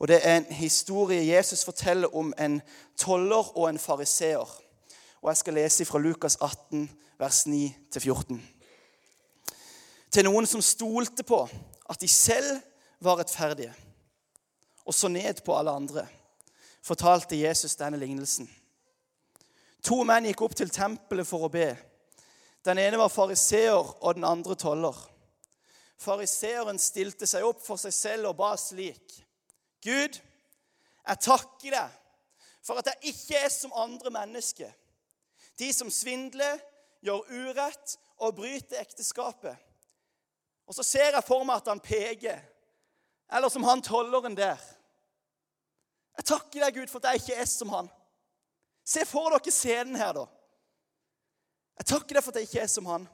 Og 0.00 0.08
Det 0.08 0.20
er 0.24 0.36
en 0.36 0.46
historie 0.56 1.36
Jesus 1.36 1.64
forteller 1.64 2.16
om 2.16 2.32
en 2.38 2.62
toller 2.96 3.58
og 3.58 3.68
en 3.68 3.78
fariseer. 3.78 4.48
Og 5.22 5.28
Jeg 5.28 5.36
skal 5.36 5.54
lese 5.54 5.84
fra 5.84 5.98
Lukas 5.98 6.38
18, 6.40 6.90
vers 7.18 7.46
9-14. 7.46 8.40
Til 10.10 10.24
noen 10.24 10.46
som 10.46 10.62
stolte 10.62 11.22
på 11.22 11.42
at 11.90 12.00
de 12.00 12.08
selv 12.08 12.62
var 13.00 13.18
rettferdige, 13.20 13.74
og 14.84 14.94
så 14.94 15.08
ned 15.08 15.44
på 15.44 15.58
alle 15.58 15.70
andre, 15.70 16.06
fortalte 16.82 17.36
Jesus 17.36 17.76
denne 17.76 18.00
lignelsen. 18.00 18.48
To 19.86 20.02
menn 20.04 20.28
gikk 20.28 20.42
opp 20.44 20.56
til 20.58 20.72
tempelet 20.72 21.28
for 21.28 21.46
å 21.46 21.52
be. 21.52 21.72
Den 22.64 22.80
ene 22.80 22.98
var 23.00 23.12
fariseer, 23.12 23.94
og 24.04 24.14
den 24.18 24.26
andre 24.28 24.56
toller. 24.58 24.96
Fariseeren 26.00 26.80
stilte 26.80 27.28
seg 27.28 27.44
opp 27.44 27.62
for 27.64 27.80
seg 27.80 27.92
selv 27.92 28.32
og 28.32 28.38
ba 28.40 28.54
slik. 28.60 29.16
Gud, 29.84 30.16
jeg 30.16 31.24
takker 31.24 31.76
deg 31.76 31.96
for 32.64 32.80
at 32.80 32.90
jeg 32.90 33.14
ikke 33.14 33.40
er 33.40 33.52
som 33.52 33.72
andre 33.76 34.12
mennesker. 34.12 34.68
De 35.60 35.72
som 35.72 35.90
svindler, 35.92 36.60
gjør 37.00 37.24
urett 37.32 37.96
og 38.20 38.34
bryter 38.36 38.82
ekteskapet. 38.82 39.56
Og 40.68 40.76
så 40.76 40.84
ser 40.84 41.16
jeg 41.16 41.24
for 41.24 41.44
meg 41.48 41.62
at 41.62 41.70
han 41.72 41.80
peker, 41.80 42.42
eller 43.32 43.48
som 43.48 43.64
han 43.64 43.80
tolleren 43.82 44.36
der. 44.36 44.60
Jeg 46.20 46.26
takker 46.28 46.60
deg, 46.60 46.74
Gud, 46.76 46.90
for 46.92 47.00
at 47.00 47.14
jeg 47.14 47.22
ikke 47.22 47.40
er 47.40 47.46
som 47.48 47.70
han. 47.72 47.86
Se 48.84 49.06
for 49.08 49.32
dere 49.32 49.52
scenen 49.54 49.96
her, 49.96 50.12
da. 50.12 50.26
Jeg 51.80 51.86
takker 51.94 52.18
deg 52.18 52.24
for 52.26 52.34
at 52.34 52.42
jeg 52.42 52.48
ikke 52.50 52.64
er 52.66 52.68
som 52.68 52.88
han. 52.90 53.06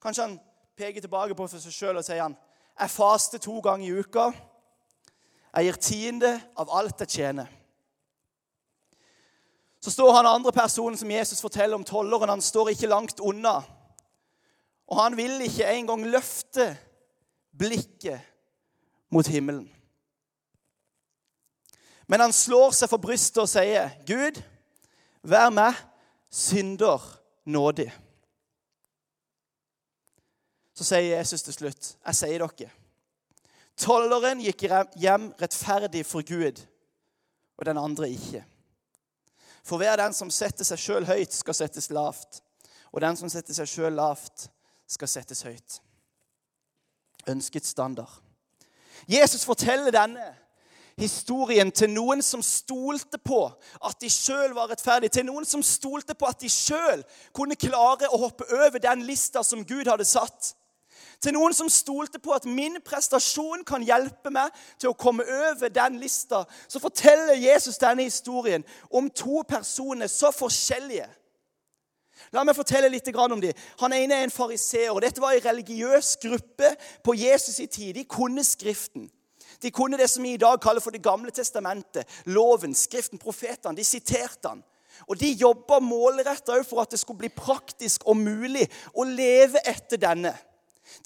Kanskje 0.00 0.24
han 0.24 0.36
peker 0.80 1.04
tilbake 1.04 1.36
på 1.36 1.48
seg 1.52 1.66
sjøl 1.68 2.00
og 2.00 2.06
sier 2.06 2.22
han, 2.24 2.36
jeg 2.80 2.92
faster 2.94 3.42
to 3.44 3.58
ganger 3.60 3.84
i 3.84 3.98
uka. 4.00 4.30
Jeg 5.50 5.66
gir 5.66 5.80
tiende 5.84 6.30
av 6.56 6.72
alt 6.78 7.02
jeg 7.04 7.12
tjener. 7.18 7.50
Så 9.84 9.92
står 9.92 10.14
han 10.14 10.28
andre 10.30 10.54
personen 10.56 10.96
som 10.96 11.12
Jesus 11.12 11.42
forteller 11.44 11.76
om 11.76 11.84
tolleren. 11.84 12.32
Han 12.32 12.44
står 12.44 12.72
ikke 12.72 12.88
langt 12.88 13.20
unna. 13.20 13.58
Og 14.88 15.02
han 15.02 15.16
vil 15.20 15.36
ikke 15.44 15.68
engang 15.68 16.06
løfte 16.08 16.70
blikket 17.52 18.24
mot 19.12 19.28
himmelen. 19.28 19.68
Men 22.10 22.24
han 22.24 22.32
slår 22.34 22.74
seg 22.74 22.90
for 22.90 22.98
brystet 22.98 23.38
og 23.44 23.48
sier, 23.48 23.92
'Gud, 24.02 24.42
vær 25.22 25.52
meg 25.54 25.78
synder 26.26 27.04
nådig.' 27.46 27.92
Så 30.74 30.84
sier 30.88 31.16
Jesus 31.16 31.42
til 31.46 31.54
slutt, 31.54 31.96
'Jeg 32.06 32.14
sier 32.14 32.46
dere' 32.46 32.70
Tolleren 33.80 34.42
gikk 34.44 34.66
hjem 35.00 35.30
rettferdig 35.40 36.02
for 36.06 36.26
Gud, 36.26 36.58
og 37.56 37.66
den 37.66 37.78
andre 37.78 38.10
ikke. 38.10 38.44
For 39.64 39.76
hver 39.76 39.96
den 39.96 40.12
som 40.12 40.30
setter 40.30 40.64
seg 40.64 40.78
sjøl 40.78 41.06
høyt, 41.06 41.32
skal 41.32 41.54
settes 41.54 41.90
lavt. 41.90 42.42
Og 42.92 43.00
den 43.00 43.16
som 43.16 43.30
setter 43.32 43.54
seg 43.54 43.68
sjøl 43.68 43.96
lavt, 43.96 44.50
skal 44.88 45.08
settes 45.08 45.42
høyt. 45.42 45.80
Ønsket 47.28 47.66
standard. 47.66 48.10
Jesus 49.08 49.44
forteller 49.44 49.94
denne 49.94 50.34
historien 51.00 51.72
til 51.72 51.90
noen 51.92 52.22
som 52.22 52.42
stolte 52.44 53.18
på 53.18 53.42
at 53.86 54.00
de 54.02 54.10
sjøl 54.12 54.54
var 54.56 54.70
rettferdige. 54.70 55.16
Til 55.16 55.26
noen 55.28 55.48
som 55.48 55.64
stolte 55.64 56.14
på 56.14 56.28
at 56.28 56.40
de 56.42 56.50
sjøl 56.52 57.04
kunne 57.36 57.58
klare 57.58 58.10
å 58.10 58.20
hoppe 58.26 58.48
over 58.52 58.78
den 58.82 59.04
lista 59.08 59.42
som 59.46 59.64
Gud 59.66 59.90
hadde 59.90 60.06
satt. 60.08 60.54
Til 61.20 61.34
noen 61.36 61.52
som 61.52 61.68
stolte 61.68 62.18
på 62.22 62.32
at 62.32 62.46
min 62.48 62.78
prestasjon 62.84 63.64
kan 63.68 63.84
hjelpe 63.84 64.32
meg 64.32 64.52
til 64.80 64.92
å 64.92 64.96
komme 64.96 65.26
over 65.50 65.68
den 65.68 65.98
lista, 66.00 66.46
så 66.68 66.80
forteller 66.80 67.36
Jesus 67.36 67.80
denne 67.80 68.06
historien 68.08 68.64
om 68.88 69.10
to 69.12 69.42
personer 69.48 70.08
så 70.08 70.32
forskjellige. 70.32 71.08
La 72.32 72.44
meg 72.44 72.56
fortelle 72.56 72.88
litt 72.92 73.08
om 73.16 73.40
dem. 73.40 73.56
Han 73.80 73.92
ene 73.92 74.14
er 74.14 74.24
en 74.24 74.32
fariseer. 74.32 75.00
Dette 75.00 75.20
var 75.20 75.32
en 75.32 75.44
religiøs 75.44 76.16
gruppe 76.22 76.74
på 77.04 77.14
Jesus' 77.14 77.62
i 77.62 77.66
tid. 77.66 77.94
De 77.94 78.04
kunne 78.04 78.44
Skriften. 78.44 79.10
De 79.62 79.70
kunne 79.70 79.98
det 80.00 80.08
som 80.08 80.24
vi 80.24 80.34
i 80.34 80.40
dag 80.40 80.60
kaller 80.62 80.80
for 80.80 80.90
Det 80.90 81.02
gamle 81.02 81.30
testamentet. 81.30 82.08
Loven, 82.24 82.74
Skriften, 82.74 83.18
profetene. 83.18 83.76
De 83.76 83.84
siterte 83.84 84.48
han. 84.48 84.62
Og 85.08 85.16
de 85.20 85.32
jobba 85.32 85.80
målretta 85.80 86.58
for 86.66 86.82
at 86.82 86.90
det 86.92 87.00
skulle 87.00 87.22
bli 87.24 87.32
praktisk 87.32 88.04
og 88.08 88.16
mulig 88.20 88.66
å 88.94 89.04
leve 89.04 89.62
etter 89.64 90.00
denne. 90.00 90.34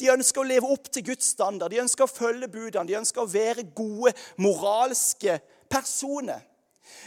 De 0.01 0.11
ønska 0.11 0.41
å 0.41 0.49
leve 0.49 0.71
opp 0.73 0.89
til 0.91 1.05
Guds 1.11 1.29
standard, 1.35 1.71
de 1.71 1.83
ønska 1.83 2.07
å 2.07 2.11
følge 2.11 2.49
budene, 2.49 2.89
de 2.89 2.99
ønska 2.99 3.23
å 3.23 3.31
være 3.31 3.67
gode, 3.77 4.15
moralske 4.41 5.39
personer. 5.71 6.41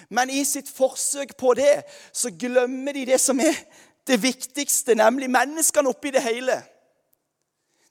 Men 0.10 0.30
i 0.30 0.44
sitt 0.46 0.70
forsøk 0.70 1.36
på 1.38 1.54
det 1.58 1.82
så 2.16 2.32
glemmer 2.32 2.96
de 2.96 3.06
det 3.10 3.20
som 3.22 3.40
er 3.42 3.58
det 4.08 4.20
viktigste, 4.24 4.96
nemlig 4.96 5.30
menneskene 5.32 5.92
oppi 5.92 6.14
det 6.16 6.24
hele. 6.24 6.62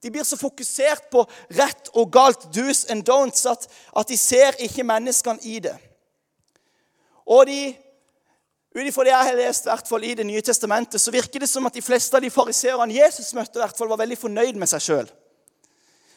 De 0.03 0.11
blir 0.13 0.25
så 0.25 0.37
fokusert 0.37 1.09
på 1.11 1.25
rett 1.57 1.91
og 1.95 2.13
galt, 2.13 2.49
do's 2.55 2.85
and 2.93 3.07
don'ts, 3.09 3.47
at, 3.51 3.67
at 3.97 4.09
de 4.09 4.17
ser 4.21 4.59
ikke 4.63 4.85
menneskene 4.87 5.43
i 5.43 5.59
det. 5.65 5.77
Og 7.27 7.47
de 7.49 7.61
ut 8.77 8.85
ifra 8.85 9.07
det 9.07 9.13
jeg 9.15 9.29
har 9.29 9.39
lest 9.39 9.69
hvert 9.69 9.89
fall 9.89 10.05
i 10.05 10.15
Det 10.15 10.27
nye 10.27 10.43
testamentet, 10.45 11.01
så 11.01 11.11
virker 11.11 11.41
det 11.41 11.49
som 11.49 11.67
at 11.67 11.75
de 11.75 11.83
fleste 11.83 12.17
av 12.17 12.23
de 12.23 12.31
fariseerne 12.31 12.95
Jesus 12.95 13.33
møtte, 13.35 13.59
hvert 13.59 13.79
fall 13.79 13.89
var 13.89 14.03
veldig 14.03 14.19
fornøyd 14.21 14.59
med 14.61 14.69
seg 14.69 14.85
sjøl. 14.85 15.09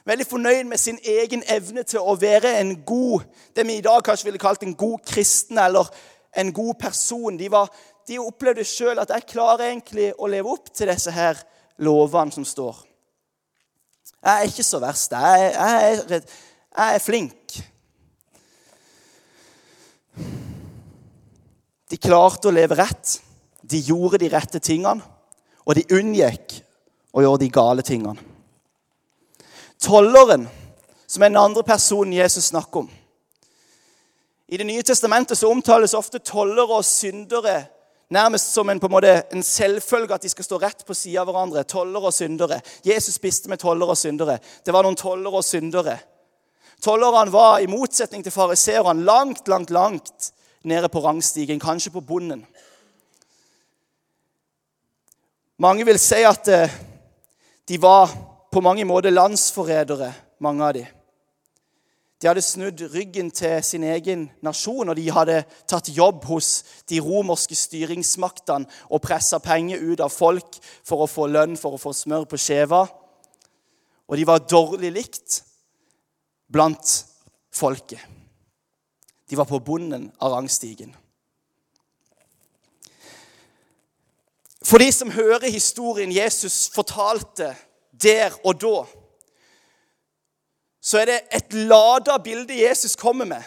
Veldig 0.09 0.25
fornøyd 0.27 0.67
med 0.67 0.79
sin 0.79 0.99
egen 1.05 1.43
evne 1.47 1.83
til 1.87 2.03
å 2.03 2.17
være 2.19 2.57
en 2.59 2.73
god 2.87 3.23
det 3.55 3.65
vi 3.67 3.77
i 3.79 3.85
dag 3.85 4.03
kanskje 4.03 4.27
ville 4.27 4.41
kalt 4.41 4.63
en 4.65 4.75
god 4.75 4.99
kristen 5.07 5.59
eller 5.61 5.87
en 6.35 6.51
god 6.55 6.75
person. 6.81 7.37
De, 7.37 7.47
var, 7.51 7.71
de 8.07 8.19
opplevde 8.19 8.65
sjøl 8.67 8.99
at 8.99 9.11
jeg 9.13 9.27
klarer 9.35 9.69
egentlig 9.69 10.11
å 10.17 10.27
leve 10.27 10.51
opp 10.51 10.71
til 10.73 10.91
disse 10.91 11.13
her 11.15 11.39
lovene 11.79 12.35
som 12.35 12.47
står. 12.47 12.88
Jeg 14.19 14.35
er 14.35 14.47
ikke 14.51 14.65
så 14.67 14.79
verst. 14.83 15.11
Jeg, 15.11 15.51
jeg, 15.53 15.99
er, 16.09 16.21
jeg 16.77 16.95
er 16.95 17.03
flink. 17.03 17.59
De 21.89 21.97
klarte 21.97 22.49
å 22.49 22.53
leve 22.53 22.77
rett. 22.77 23.17
De 23.69 23.79
gjorde 23.85 24.19
de 24.21 24.29
rette 24.33 24.59
tingene, 24.63 25.03
og 25.65 25.77
de 25.77 25.85
unngikk 25.93 26.59
å 27.13 27.23
gjøre 27.23 27.41
de 27.43 27.49
gale 27.53 27.85
tingene. 27.85 28.27
Tolleren, 29.79 30.47
som 31.07 31.23
er 31.23 31.31
den 31.31 31.41
andre 31.41 31.63
personen 31.63 32.13
Jesus 32.13 32.49
snakker 32.51 32.83
om 32.83 32.89
I 34.49 34.57
Det 34.57 34.65
nye 34.67 34.83
testamentet 34.83 35.37
så 35.37 35.49
omtales 35.49 35.93
ofte 35.97 36.19
tollere 36.19 36.81
og 36.81 36.85
syndere 36.85 37.61
nærmest 38.09 38.53
som 38.53 38.69
en, 38.69 38.79
på 38.79 38.87
en, 38.89 38.91
måte, 38.91 39.13
en 39.33 39.43
selvfølge 39.43 40.15
at 40.15 40.25
de 40.25 40.31
skal 40.31 40.45
stå 40.45 40.59
rett 40.61 40.85
på 40.85 40.97
sida 40.97 41.21
av 41.21 41.29
hverandre. 41.29 41.63
Toller 41.69 42.09
og 42.09 42.13
syndere. 42.13 42.61
Jesus 42.85 43.19
spiste 43.19 43.49
med 43.49 43.61
toller 43.61 43.89
og 43.89 43.97
syndere. 43.97 44.39
Det 44.65 44.73
var 44.73 44.85
noen 44.85 44.97
toller 44.99 45.39
og 45.39 45.45
syndere. 45.45 45.97
Tollerne 46.81 47.31
var, 47.31 47.59
i 47.59 47.67
motsetning 47.67 48.23
til 48.23 48.33
fariseerne, 48.33 49.03
langt, 49.03 49.47
langt, 49.47 49.69
langt 49.69 50.31
nede 50.63 50.89
på 50.89 51.01
rangstigen, 51.03 51.59
kanskje 51.59 51.91
på 51.91 52.03
bonden. 52.05 52.45
Mange 55.59 55.85
vil 55.85 55.99
si 55.99 56.21
at 56.23 56.47
eh, 56.47 56.77
de 57.67 57.81
var 57.81 58.13
på 58.51 58.61
mange 58.63 58.85
måter 58.87 59.11
landsforrædere, 59.11 60.13
mange 60.39 60.65
av 60.65 60.73
dem. 60.73 60.98
De 62.19 62.27
hadde 62.27 62.43
snudd 62.43 62.81
ryggen 62.91 63.29
til 63.31 63.61
sin 63.63 63.83
egen 63.87 64.25
nasjon, 64.43 64.91
og 64.91 64.97
de 64.99 65.05
hadde 65.15 65.37
tatt 65.71 65.87
jobb 65.95 66.25
hos 66.27 66.49
de 66.91 66.99
romerske 66.99 67.55
styringsmaktene 67.55 68.67
og 68.91 69.03
pressa 69.05 69.39
penger 69.39 69.79
ut 69.79 70.03
av 70.03 70.11
folk 70.11 70.59
for 70.83 71.05
å 71.05 71.07
få 71.07 71.29
lønn, 71.31 71.55
for 71.55 71.77
å 71.77 71.79
få 71.79 71.93
smør 71.95 72.27
på 72.27 72.39
skjeva. 72.41 72.83
Og 74.09 74.19
de 74.19 74.27
var 74.27 74.43
dårlig 74.43 74.91
likt 74.91 75.39
blant 76.51 76.95
folket. 77.55 78.03
De 79.29 79.37
var 79.39 79.47
på 79.47 79.61
bunnen 79.63 80.09
av 80.19 80.33
rangstigen. 80.33 80.91
For 84.65 84.81
de 84.81 84.89
som 84.91 85.11
hører 85.13 85.47
historien 85.53 86.11
Jesus 86.11 86.67
fortalte 86.73 87.53
der 87.95 88.35
og 88.43 88.59
da, 88.59 88.81
så 90.81 91.01
er 91.01 91.09
det 91.09 91.19
et 91.35 91.53
lada 91.53 92.17
bilde 92.23 92.55
Jesus 92.55 92.95
kommer 92.95 93.27
med. 93.27 93.43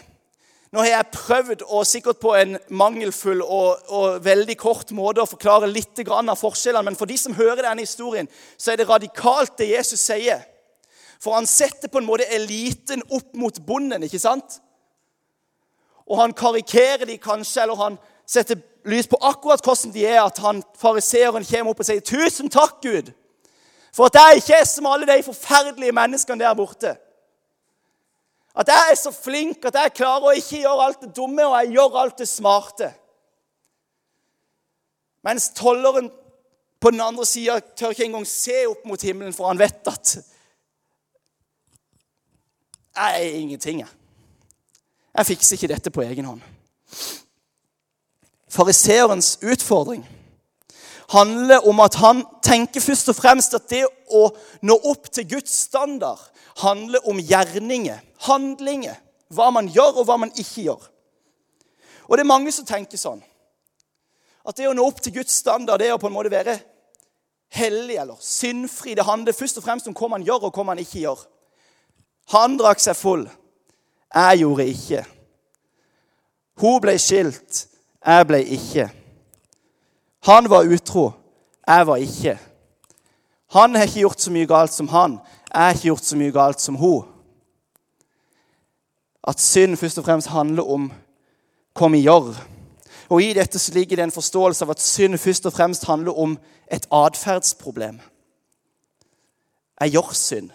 Nå 0.72 0.80
har 0.80 0.88
jeg 0.88 1.12
prøvd, 1.12 1.62
og 1.68 1.86
sikkert 1.86 2.20
på 2.20 2.32
en 2.36 2.56
mangelfull 2.72 3.42
og, 3.42 3.82
og 3.92 4.24
veldig 4.24 4.56
kort 4.56 4.92
måte, 4.96 5.20
å 5.20 5.28
forklare 5.28 5.68
litt 5.68 6.00
av 6.08 6.38
forskjellene, 6.40 6.86
men 6.88 6.96
for 6.96 7.08
de 7.08 7.18
som 7.20 7.36
hører 7.36 7.66
denne 7.66 7.84
historien, 7.84 8.28
så 8.56 8.72
er 8.72 8.80
det 8.80 8.88
radikalt, 8.88 9.58
det 9.58 9.68
Jesus 9.74 10.00
sier. 10.00 10.40
For 11.20 11.36
han 11.36 11.46
setter 11.46 11.92
på 11.92 12.00
en 12.00 12.08
måte 12.08 12.24
eliten 12.32 13.04
opp 13.10 13.36
mot 13.36 13.60
bonden, 13.66 14.02
ikke 14.08 14.20
sant? 14.22 14.60
og 16.12 16.18
han 16.18 16.32
karikerer 16.36 17.06
de 17.06 17.16
kanskje, 17.16 17.62
eller 17.62 17.78
han 17.78 17.98
setter 18.28 18.58
lys 18.84 19.06
på 19.08 19.16
akkurat 19.22 19.62
hvordan 19.64 19.92
de 19.94 20.06
er, 20.06 20.20
at 20.22 20.38
han 20.42 20.62
fariseeren 20.80 21.46
kommer 21.46 21.72
opp 21.72 21.80
og 21.80 21.86
sier 21.86 22.00
'Tusen 22.00 22.50
takk, 22.50 22.82
Gud, 22.82 23.12
for 23.94 24.10
at 24.10 24.18
jeg 24.18 24.42
ikke 24.42 24.58
er 24.60 24.64
som 24.64 24.86
alle 24.86 25.06
de 25.06 25.22
forferdelige 25.22 25.92
menneskene 25.92 26.44
der 26.44 26.54
borte.' 26.54 26.96
At 28.54 28.68
jeg 28.68 28.90
er 28.90 28.98
så 29.00 29.12
flink 29.16 29.64
at 29.64 29.78
jeg 29.80 29.94
klarer 29.96 30.28
å 30.28 30.36
ikke 30.36 30.60
gjøre 30.60 30.88
alt 30.88 31.06
det 31.06 31.14
dumme, 31.16 31.46
og 31.46 31.56
jeg 31.56 31.72
gjør 31.76 31.96
alt 32.02 32.18
det 32.20 32.28
smarte. 32.28 32.90
Mens 35.24 35.48
tolleren 35.56 36.10
på 36.82 36.90
den 36.90 37.00
andre 37.00 37.24
sida 37.26 37.60
tør 37.60 37.94
ikke 37.94 38.04
engang 38.10 38.26
se 38.28 38.64
opp 38.68 38.84
mot 38.88 39.02
himmelen, 39.02 39.32
for 39.32 39.48
han 39.48 39.60
vet 39.60 39.88
at 39.88 40.16
jeg 42.92 43.20
er 43.22 43.36
ingenting. 43.38 43.78
jeg. 43.80 43.88
Jeg 45.16 45.26
fikser 45.26 45.56
ikke 45.56 45.70
dette 45.72 45.90
på 45.90 46.02
egen 46.04 46.24
hånd. 46.28 46.42
Fariseerens 48.52 49.38
utfordring 49.42 50.04
handler 51.12 51.68
om 51.68 51.80
at 51.80 51.94
han 52.00 52.24
tenker 52.44 52.80
først 52.80 53.08
og 53.12 53.16
fremst 53.16 53.54
at 53.56 53.68
det 53.70 53.84
å 54.12 54.26
nå 54.64 54.76
opp 54.90 55.08
til 55.12 55.28
Guds 55.28 55.54
standard 55.68 56.20
handler 56.60 57.04
om 57.08 57.20
gjerninger, 57.20 58.00
handlinger. 58.28 58.98
Hva 59.32 59.50
man 59.50 59.68
gjør, 59.72 60.02
og 60.02 60.08
hva 60.08 60.18
man 60.20 60.32
ikke 60.36 60.66
gjør. 60.66 60.88
Og 62.08 62.18
det 62.18 62.24
er 62.24 62.28
mange 62.28 62.52
som 62.52 62.66
tenker 62.68 63.00
sånn. 63.00 63.22
At 64.44 64.58
det 64.58 64.68
å 64.68 64.74
nå 64.76 64.84
opp 64.84 65.00
til 65.00 65.14
Guds 65.16 65.38
standard 65.40 65.80
det 65.80 65.92
å 65.94 66.00
på 66.02 66.10
en 66.10 66.16
måte 66.16 66.32
være 66.32 66.58
hellig 67.56 67.96
eller 68.02 68.18
syndfri. 68.20 68.96
Det 68.98 69.06
handler 69.06 69.36
først 69.36 69.60
og 69.60 69.64
fremst 69.64 69.88
om 69.88 69.96
hva 69.96 70.10
man 70.12 70.26
gjør, 70.26 70.48
og 70.48 70.56
hva 70.56 70.66
man 70.72 70.82
ikke 70.82 71.04
gjør. 71.04 71.22
Han 72.34 72.58
drakk 72.60 72.82
seg 72.82 72.98
full. 72.98 73.26
Jeg 74.12 74.42
gjorde 74.42 74.66
ikke. 74.68 75.04
Hun 76.60 76.80
ble 76.84 76.96
skilt. 77.00 77.66
Jeg 78.02 78.26
ble 78.28 78.42
ikke. 78.56 78.88
Han 80.28 80.50
var 80.50 80.68
utro. 80.68 81.12
Jeg 81.66 81.86
var 81.86 82.02
ikke. 82.02 82.36
Han 83.56 83.76
har 83.76 83.86
ikke 83.86 84.04
gjort 84.04 84.20
så 84.20 84.32
mye 84.34 84.48
galt 84.48 84.74
som 84.74 84.88
han. 84.88 85.18
Jeg 85.52 85.62
har 85.62 85.74
ikke 85.76 85.90
gjort 85.90 86.08
så 86.08 86.18
mye 86.18 86.34
galt 86.34 86.60
som 86.60 86.76
hun. 86.80 87.11
At 89.28 89.40
synd 89.40 89.76
først 89.76 89.98
og 89.98 90.04
fremst 90.04 90.32
handler 90.32 90.66
om 90.66 90.88
hva 91.78 91.88
vi 91.92 92.02
gjør. 92.02 92.32
Og 93.12 93.22
I 93.22 93.34
dette 93.36 93.60
ligger 93.74 93.96
det 93.96 94.08
en 94.08 94.14
forståelse 94.14 94.64
av 94.64 94.72
at 94.74 94.80
synd 94.80 95.18
først 95.18 95.46
og 95.46 95.52
fremst 95.52 95.84
handler 95.86 96.18
om 96.18 96.38
et 96.72 96.86
atferdsproblem. 96.90 98.00
Jeg 99.80 99.90
gjør 99.90 100.12
synd. 100.16 100.50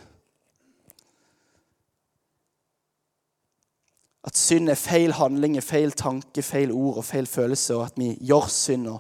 At 4.27 4.37
synd 4.37 4.69
er 4.69 4.79
feil 4.79 5.13
handlinger, 5.15 5.61
feil 5.61 5.91
tanke, 5.95 6.43
feil 6.43 6.71
ord 6.71 6.99
og 6.99 7.05
feil 7.07 7.27
følelse, 7.27 7.75
og 7.75 7.85
at 7.85 7.93
vi 7.95 8.17
gjør 8.27 8.49
synd. 8.51 8.87
Og, 8.91 8.99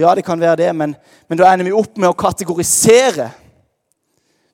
ja, 0.00 0.14
det 0.14 0.24
kan 0.24 0.40
være 0.40 0.56
det, 0.56 0.70
men, 0.76 0.94
men 1.28 1.38
da 1.38 1.50
ender 1.52 1.68
vi 1.68 1.74
opp 1.76 1.98
med 1.98 2.08
å 2.08 2.16
kategorisere 2.16 3.30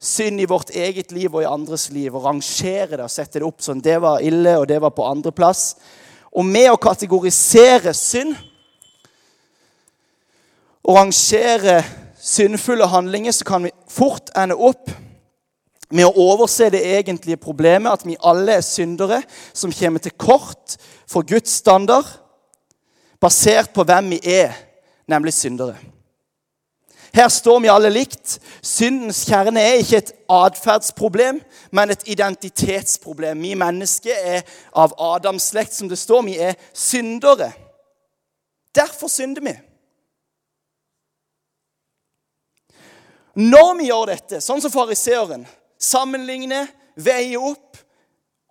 synd 0.03 0.41
i 0.43 0.49
vårt 0.51 0.73
eget 0.75 1.13
liv 1.15 1.31
og 1.31 1.45
i 1.45 1.49
andres 1.49 1.87
liv, 1.95 2.15
og 2.15 2.25
rangere 2.27 2.97
det 2.97 3.05
og 3.05 3.13
sette 3.13 3.39
det 3.39 3.47
opp 3.47 3.63
sånn. 3.63 3.83
Det 3.83 4.01
var 4.03 4.23
ille, 4.25 4.57
og 4.59 4.67
det 4.67 4.81
var 4.83 4.91
på 4.95 5.07
andreplass. 5.07 5.77
Og 6.35 6.47
med 6.49 6.73
å 6.73 6.81
kategorisere 6.81 7.95
synd 7.95 8.35
og 10.83 10.97
rangere 10.99 11.83
syndfulle 12.19 12.89
handlinger, 12.91 13.35
så 13.37 13.47
kan 13.47 13.69
vi 13.69 13.75
fort 13.91 14.33
ende 14.39 14.59
opp 14.59 14.91
med 15.93 16.09
å 16.09 16.27
overse 16.33 16.71
det 16.73 16.81
egentlige 16.97 17.39
problemet, 17.39 17.93
at 17.93 18.07
vi 18.09 18.19
alle 18.27 18.57
er 18.59 18.67
syndere 18.67 19.21
som 19.53 19.75
kommer 19.77 20.03
til 20.03 20.17
kort 20.17 20.79
for 21.07 21.27
Guds 21.29 21.53
standard, 21.61 22.09
basert 23.21 23.71
på 23.77 23.85
hvem 23.87 24.15
vi 24.17 24.23
er, 24.25 24.57
nemlig 25.07 25.37
syndere. 25.37 25.77
Her 27.15 27.29
står 27.29 27.61
vi 27.61 27.69
alle 27.69 27.91
likt. 27.93 28.39
Syndens 28.65 29.25
kjerne 29.29 29.61
er 29.61 29.83
ikke 29.83 29.99
et 30.01 30.13
atferdsproblem, 30.33 31.43
men 31.71 31.93
et 31.93 32.07
identitetsproblem. 32.09 33.43
Vi 33.43 33.53
mennesker 33.61 34.17
er 34.17 34.47
av 34.73 34.95
Adams 34.97 35.51
slekt, 35.53 35.77
som 35.77 35.91
det 35.93 36.01
står. 36.01 36.25
Vi 36.31 36.39
er 36.41 36.57
syndere. 36.73 37.51
Derfor 38.75 39.13
synder 39.13 39.45
vi. 39.45 39.55
Når 43.35 43.75
vi 43.79 43.89
gjør 43.89 44.09
dette, 44.13 44.41
sånn 44.45 44.61
som 44.61 44.73
fariseeren, 44.73 45.45
sammenligne, 45.81 46.67
veie 46.97 47.39
opp 47.41 47.79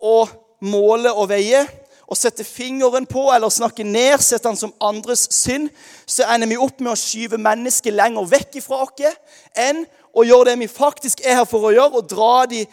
og 0.02 0.30
måle 0.66 1.12
og 1.14 1.30
veie 1.30 1.66
og 2.12 2.20
sette 2.20 2.44
fingeren 2.44 3.06
på 3.08 3.30
eller 3.32 3.50
snakke 3.50 3.86
han 3.88 4.58
som 4.60 4.74
andres 4.84 5.30
synd, 5.32 5.70
så 6.06 6.28
ender 6.28 6.50
vi 6.52 6.58
opp 6.60 6.82
med 6.84 6.92
å 6.92 7.00
skyve 7.00 7.40
mennesket 7.40 7.96
lenger 7.96 8.28
vekk 8.28 8.58
ifra 8.60 8.84
oss 8.84 9.16
enn 9.56 9.86
å 10.12 10.26
gjøre 10.28 10.50
det 10.50 10.58
vi 10.60 10.68
faktisk 10.68 11.22
er 11.24 11.38
her 11.40 11.48
for 11.48 11.64
å 11.64 11.72
gjøre, 11.72 12.02
og 12.02 12.10
dra 12.12 12.46
dem 12.52 12.68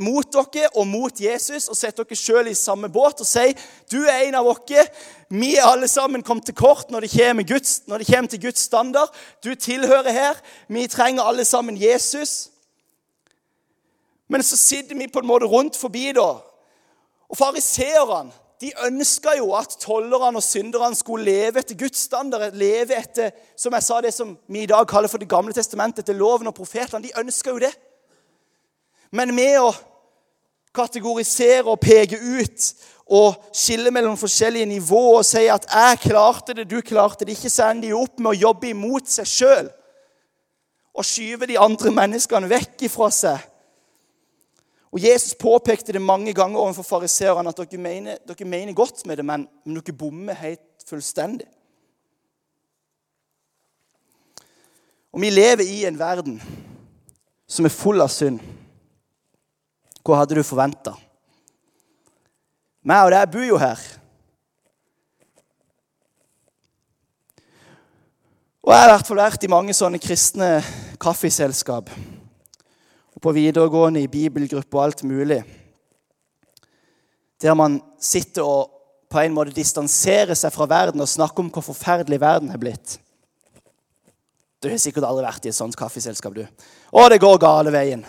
mot 0.00 0.24
dere 0.32 0.70
og 0.72 0.88
mot 0.88 1.20
Jesus 1.20 1.68
og 1.68 1.76
sette 1.76 2.00
dere 2.00 2.16
sjøl 2.16 2.48
i 2.48 2.56
samme 2.56 2.88
båt 2.88 3.20
og 3.20 3.28
si 3.28 3.52
du 3.92 3.98
er 4.06 4.24
en 4.30 4.40
av 4.40 4.48
oss. 4.48 4.88
Vi 5.28 5.52
er 5.58 5.68
alle 5.68 5.88
sammen 5.88 6.24
kommet 6.24 6.48
til 6.48 6.56
kort 6.56 6.88
når 6.88 7.04
det, 7.04 7.12
kommer 7.12 7.44
Guds, 7.44 7.82
når 7.86 7.98
det 7.98 8.08
kommer 8.08 8.32
til 8.32 8.40
Guds 8.46 8.64
standard. 8.64 9.12
Du 9.44 9.52
tilhører 9.54 10.08
her. 10.10 10.40
Vi 10.68 10.86
trenger 10.88 11.28
alle 11.28 11.44
sammen 11.44 11.76
Jesus. 11.76 12.48
Men 14.28 14.42
så 14.42 14.56
sitter 14.56 14.96
vi 14.96 15.12
på 15.12 15.20
en 15.20 15.28
måte 15.28 15.44
rundt 15.44 15.76
forbi, 15.76 16.12
da. 16.16 16.38
Og 17.28 17.36
fariseerne 17.36 18.32
de 18.60 18.72
ønska 18.86 19.36
jo 19.38 19.52
at 19.54 19.76
tollerne 19.80 20.40
og 20.40 20.42
synderne 20.42 20.96
skulle 20.98 21.24
leve 21.24 21.60
etter 21.62 21.78
Guds 21.78 22.00
standard. 22.08 22.56
Leve 22.58 22.96
etter 22.98 23.30
som 23.56 23.74
jeg 23.76 23.86
sa, 23.86 24.00
det 24.02 24.14
som 24.14 24.32
vi 24.50 24.64
i 24.64 24.70
dag 24.70 24.86
kaller 24.88 25.08
for 25.08 25.18
Det 25.18 25.30
gamle 25.30 25.54
testamentet, 25.54 26.02
etter 26.02 26.18
loven 26.18 26.50
og 26.50 26.56
profetene. 26.56 27.04
De 27.06 27.14
ønska 27.20 27.54
jo 27.54 27.62
det. 27.62 27.70
Men 29.14 29.34
med 29.34 29.60
å 29.62 29.70
kategorisere 30.74 31.70
og 31.70 31.80
peke 31.80 32.18
ut 32.18 32.72
og 33.08 33.38
skille 33.56 33.90
mellom 33.94 34.18
forskjellige 34.20 34.68
nivåer 34.68 35.20
og 35.22 35.24
si 35.24 35.46
at 35.48 35.64
'jeg 35.64 35.98
klarte 36.02 36.54
det, 36.54 36.70
du 36.70 36.80
klarte 36.80 37.24
det', 37.24 37.30
ikke 37.30 37.50
så 37.50 37.70
ender 37.70 37.88
de 37.88 37.94
opp 37.94 38.18
med 38.18 38.30
å 38.30 38.40
jobbe 38.40 38.68
imot 38.68 39.08
seg 39.08 39.26
sjøl 39.26 39.70
og 40.94 41.04
skyve 41.04 41.46
de 41.46 41.58
andre 41.58 41.90
menneskene 41.90 42.50
vekk 42.50 42.82
ifra 42.82 43.10
seg 43.10 43.38
og 44.88 45.02
Jesus 45.02 45.34
påpekte 45.36 45.92
det 45.92 46.02
mange 46.02 46.32
ganger 46.32 46.60
overfor 46.60 46.86
fariseerne 46.86 47.52
at 47.52 47.60
dere 47.60 47.80
mener, 47.80 48.16
dere 48.24 48.48
mener, 48.48 48.72
godt 48.72 49.04
med 49.06 49.16
det, 49.20 49.24
men, 49.24 49.44
men 49.64 49.76
dere 49.76 49.96
bommer 49.96 50.38
helt 50.40 50.88
fullstendig. 50.88 51.46
Og 55.12 55.20
vi 55.20 55.30
lever 55.30 55.68
i 55.68 55.84
en 55.88 55.98
verden 55.98 56.40
som 57.48 57.68
er 57.68 57.74
full 57.74 58.00
av 58.00 58.12
synd. 58.12 58.40
Hva 60.04 60.22
hadde 60.22 60.38
du 60.38 60.44
forventa? 60.46 60.94
Meg 62.88 63.04
og 63.04 63.12
deg 63.12 63.32
bor 63.32 63.44
jo 63.44 63.60
her. 63.60 63.80
Og 68.64 68.72
jeg 68.72 68.80
har 68.80 68.88
i 68.88 68.94
hvert 68.94 69.08
fall 69.08 69.20
vært 69.20 69.44
i 69.44 69.52
mange 69.52 69.76
sånne 69.76 70.00
kristne 70.00 70.48
kaffeselskap 71.00 71.92
på 73.22 73.34
videregående, 73.34 74.02
i 74.02 74.10
bibelgruppe 74.10 74.78
og 74.78 74.84
alt 74.84 75.04
mulig. 75.06 75.42
Der 77.42 77.54
man 77.58 77.80
sitter 78.00 78.46
og 78.46 78.74
på 79.08 79.20
en 79.22 79.34
måte 79.34 79.54
distanserer 79.56 80.36
seg 80.36 80.52
fra 80.52 80.66
verden 80.68 81.00
og 81.00 81.08
snakker 81.08 81.44
om 81.44 81.52
hvor 81.52 81.64
forferdelig 81.70 82.20
verden 82.20 82.50
har 82.52 82.60
blitt. 82.60 82.98
Du 84.58 84.68
har 84.68 84.80
sikkert 84.82 85.06
aldri 85.06 85.24
vært 85.24 85.46
i 85.46 85.52
et 85.52 85.56
sånt 85.56 85.76
kaffeselskap, 85.78 86.34
du. 86.34 86.42
Å, 86.90 87.04
det 87.08 87.20
går 87.22 87.38
gale 87.40 87.72
veien. 87.72 88.02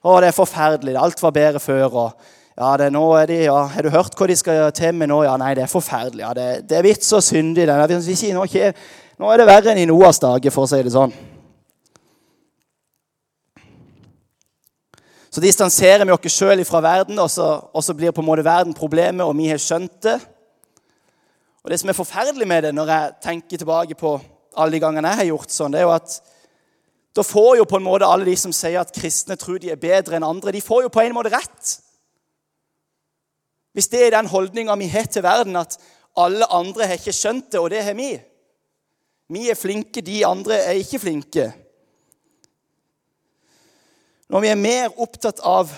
Å, 0.00 0.18
det 0.20 0.28
er 0.30 0.36
forferdelig. 0.36 0.98
Alt 1.00 1.22
var 1.24 1.32
bedre 1.32 1.62
før. 1.62 1.96
og 2.04 2.60
ja, 2.60 2.74
det, 2.76 2.90
nå 2.92 3.02
er 3.16 3.26
de, 3.30 3.38
ja, 3.46 3.56
Har 3.72 3.82
du 3.82 3.90
hørt 3.92 4.16
hva 4.16 4.28
de 4.28 4.36
skal 4.36 4.68
til 4.76 4.94
med 4.94 5.08
nå? 5.08 5.22
Ja, 5.24 5.38
nei, 5.40 5.54
det 5.56 5.64
er 5.64 5.72
forferdelig. 5.72 6.26
Ja, 6.26 6.32
det, 6.36 6.48
det 6.68 6.76
er 6.76 6.84
vits 6.84 7.12
og 7.16 7.24
syndig. 7.24 7.66
Nå, 7.66 8.46
nå 9.20 9.32
er 9.32 9.40
det 9.40 9.48
verre 9.48 9.72
enn 9.72 9.80
i 9.80 9.88
Noas 9.88 10.20
dager, 10.20 10.52
for 10.52 10.68
å 10.68 10.70
si 10.70 10.82
det 10.84 10.92
sånn. 10.92 11.14
Så 15.30 15.40
distanserer 15.40 16.02
vi 16.04 16.14
oss 16.14 16.34
sjøl 16.34 16.64
fra 16.66 16.80
verden, 16.82 17.18
og 17.22 17.30
så, 17.30 17.46
og 17.70 17.84
så, 17.86 17.94
blir 17.94 18.10
på 18.10 18.22
en 18.22 18.26
måte 18.26 18.44
verden 18.44 18.74
problemet, 18.74 19.22
og 19.22 19.36
vi 19.38 19.46
har 19.50 19.62
skjønt 19.62 20.00
det. 20.02 20.18
Og 21.62 21.70
Det 21.70 21.78
som 21.80 21.92
er 21.92 21.98
forferdelig 21.98 22.48
med 22.48 22.64
det, 22.66 22.74
når 22.74 22.90
jeg 22.90 23.12
tenker 23.22 23.60
tilbake 23.60 23.94
på 23.94 24.16
alle 24.56 24.72
de 24.72 24.80
gangene 24.82 25.12
jeg 25.12 25.20
har 25.20 25.30
gjort 25.30 25.54
sånn, 25.54 25.72
det 25.72 25.82
er 25.82 25.86
jo 25.86 25.94
at 25.94 26.16
da 27.14 27.22
får 27.26 27.56
jo 27.58 27.66
på 27.66 27.78
en 27.78 27.86
måte 27.86 28.06
alle 28.06 28.26
de 28.26 28.34
som 28.38 28.52
sier 28.54 28.80
at 28.80 28.92
kristne 28.94 29.36
tror 29.38 29.58
de 29.62 29.70
er 29.70 29.78
bedre 29.78 30.18
enn 30.18 30.26
andre, 30.26 30.54
de 30.54 30.62
får 30.62 30.84
jo 30.86 30.92
på 30.94 31.02
en 31.02 31.14
måte 31.14 31.32
rett. 31.34 31.76
Hvis 33.74 33.90
det 33.90 34.02
er 34.06 34.14
den 34.16 34.30
holdninga 34.30 34.74
vi 34.78 34.90
har 34.90 35.06
til 35.10 35.22
verden, 35.22 35.58
at 35.58 35.78
alle 36.18 36.46
andre 36.50 36.86
har 36.90 36.98
ikke 36.98 37.14
skjønt 37.14 37.52
det, 37.52 37.60
og 37.60 37.70
det 37.70 37.84
har 37.86 37.94
vi. 37.98 38.12
Vi 39.30 39.46
er 39.50 39.58
flinke, 39.58 40.02
de 40.02 40.24
andre 40.26 40.58
er 40.58 40.78
ikke 40.82 41.02
flinke. 41.02 41.50
Når 44.30 44.40
vi 44.40 44.48
er 44.52 44.58
mer 44.58 44.92
opptatt 45.02 45.40
av 45.42 45.72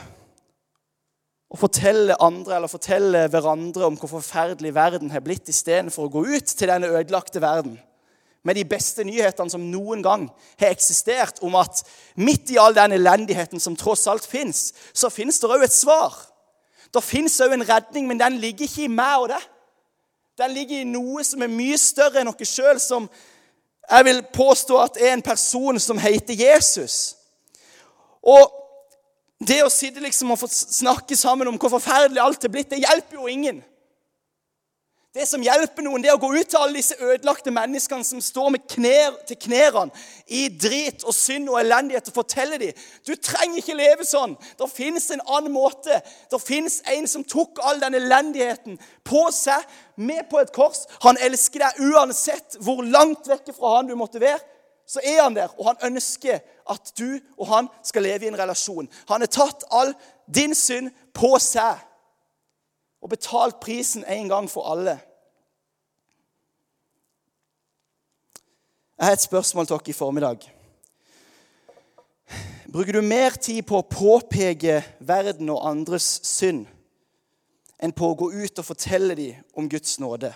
å 1.53 1.57
fortelle 1.57 2.19
andre 2.21 2.59
eller 2.59 2.69
fortelle 2.69 3.23
hverandre 3.33 3.87
om 3.87 3.95
hvor 3.97 4.11
forferdelig 4.19 4.75
verden 4.77 5.13
har 5.13 5.25
blitt, 5.25 5.49
istedenfor 5.49 6.05
å 6.05 6.13
gå 6.13 6.25
ut 6.35 6.53
til 6.53 6.69
denne 6.69 6.91
ødelagte 6.93 7.41
verden 7.41 7.79
med 8.45 8.59
de 8.59 8.65
beste 8.69 9.07
nyhetene 9.07 9.55
som 9.55 9.65
noen 9.71 10.03
gang 10.05 10.27
har 10.61 10.75
eksistert, 10.75 11.39
om 11.47 11.55
at 11.57 11.81
midt 12.19 12.51
i 12.53 12.59
all 12.61 12.75
den 12.77 12.97
elendigheten 12.99 13.63
som 13.63 13.77
tross 13.79 14.05
alt 14.11 14.27
fins, 14.27 14.73
så 14.93 15.09
fins 15.15 15.39
det 15.41 15.49
òg 15.49 15.65
et 15.65 15.73
svar. 15.73 16.13
Det 16.93 17.05
fins 17.07 17.39
òg 17.41 17.55
en 17.55 17.65
redning, 17.69 18.11
men 18.11 18.21
den 18.21 18.41
ligger 18.43 18.67
ikke 18.67 18.85
i 18.85 18.93
meg 18.93 19.15
og 19.23 19.31
deg. 19.33 19.49
Den 20.43 20.53
ligger 20.59 20.83
i 20.83 20.91
noe 20.91 21.25
som 21.25 21.41
er 21.47 21.55
mye 21.55 21.79
større 21.81 22.21
enn 22.21 22.35
oss 22.35 22.53
sjøl, 22.53 22.83
som 22.83 23.09
jeg 23.87 24.11
vil 24.11 24.23
påstå 24.35 24.83
at 24.83 25.01
er 25.01 25.15
en 25.15 25.25
person 25.25 25.79
som 25.81 26.03
heter 26.03 26.37
Jesus. 26.37 27.22
Og 28.23 28.59
det 29.43 29.59
å 29.65 29.73
sitte 29.73 30.03
liksom 30.03 30.31
og 30.35 30.41
få 30.45 30.49
snakke 30.51 31.19
sammen 31.19 31.51
om 31.51 31.59
hvor 31.59 31.75
forferdelig 31.75 32.23
alt 32.23 32.45
er 32.47 32.53
blitt, 32.53 32.71
det 32.71 32.85
hjelper 32.85 33.19
jo 33.19 33.31
ingen. 33.31 33.63
Det 35.13 35.27
som 35.29 35.43
hjelper 35.45 35.85
noen, 35.85 36.01
det 36.01 36.09
er 36.09 36.17
å 36.17 36.21
gå 36.23 36.31
ut 36.33 36.49
til 36.49 36.57
alle 36.57 36.79
disse 36.79 36.97
ødelagte 36.97 37.53
menneskene 37.53 38.07
som 38.07 38.21
står 38.25 38.55
med 38.55 38.63
knær 38.73 39.19
til 39.29 39.37
knærne 39.45 39.91
i 40.33 40.47
drit 40.49 41.05
og 41.05 41.13
synd 41.13 41.51
og 41.53 41.59
elendighet, 41.61 42.09
og 42.09 42.17
fortelle 42.17 42.57
dem 42.63 42.79
du 43.05 43.13
trenger 43.21 43.61
ikke 43.61 43.77
leve 43.77 44.07
sånn. 44.09 44.39
Det 44.57 44.71
fins 44.73 45.11
en 45.13 45.21
annen 45.27 45.53
måte. 45.53 45.99
Det 46.33 46.41
fins 46.41 46.79
en 46.95 47.11
som 47.11 47.27
tok 47.29 47.61
all 47.61 47.83
den 47.83 47.99
elendigheten 47.99 48.81
på 49.05 49.27
seg, 49.37 49.61
med 50.01 50.31
på 50.31 50.41
et 50.41 50.55
kors. 50.57 50.87
Han 51.05 51.21
elsker 51.21 51.67
deg 51.67 51.93
uansett 51.93 52.57
hvor 52.65 52.81
langt 52.81 53.29
vekk 53.29 53.53
fra 53.53 53.77
han 53.77 53.93
du 53.93 53.99
måtte 54.01 54.23
være 54.23 54.41
så 54.87 55.01
er 55.05 55.23
han 55.23 55.37
der, 55.37 55.53
og 55.59 55.67
han 55.71 55.93
ønsker 55.93 56.43
at 56.71 56.93
du 56.99 57.19
og 57.37 57.47
han 57.49 57.69
skal 57.83 58.03
leve 58.03 58.27
i 58.27 58.29
en 58.33 58.39
relasjon. 58.39 58.89
Han 59.09 59.25
har 59.25 59.31
tatt 59.33 59.65
all 59.71 59.95
din 60.27 60.55
synd 60.55 60.91
på 61.15 61.35
seg 61.43 61.81
og 63.03 63.11
betalt 63.11 63.61
prisen 63.63 64.05
en 64.07 64.29
gang 64.31 64.51
for 64.51 64.69
alle. 64.73 64.99
Jeg 68.99 69.07
har 69.07 69.17
et 69.17 69.25
spørsmål 69.25 69.67
til 69.67 69.79
dere 69.79 69.91
i 69.91 69.99
formiddag. 69.99 70.45
Bruker 72.73 72.93
du 72.93 73.03
mer 73.03 73.35
tid 73.37 73.65
på 73.67 73.81
å 73.81 73.89
påpeke 73.89 74.79
verden 75.05 75.51
og 75.53 75.65
andres 75.67 76.07
synd 76.25 76.69
enn 77.83 77.93
på 77.93 78.13
å 78.13 78.17
gå 78.17 78.31
ut 78.31 78.61
og 78.63 78.65
fortelle 78.65 79.17
dem 79.19 79.43
om 79.59 79.67
Guds 79.69 79.99
nåde? 79.99 80.31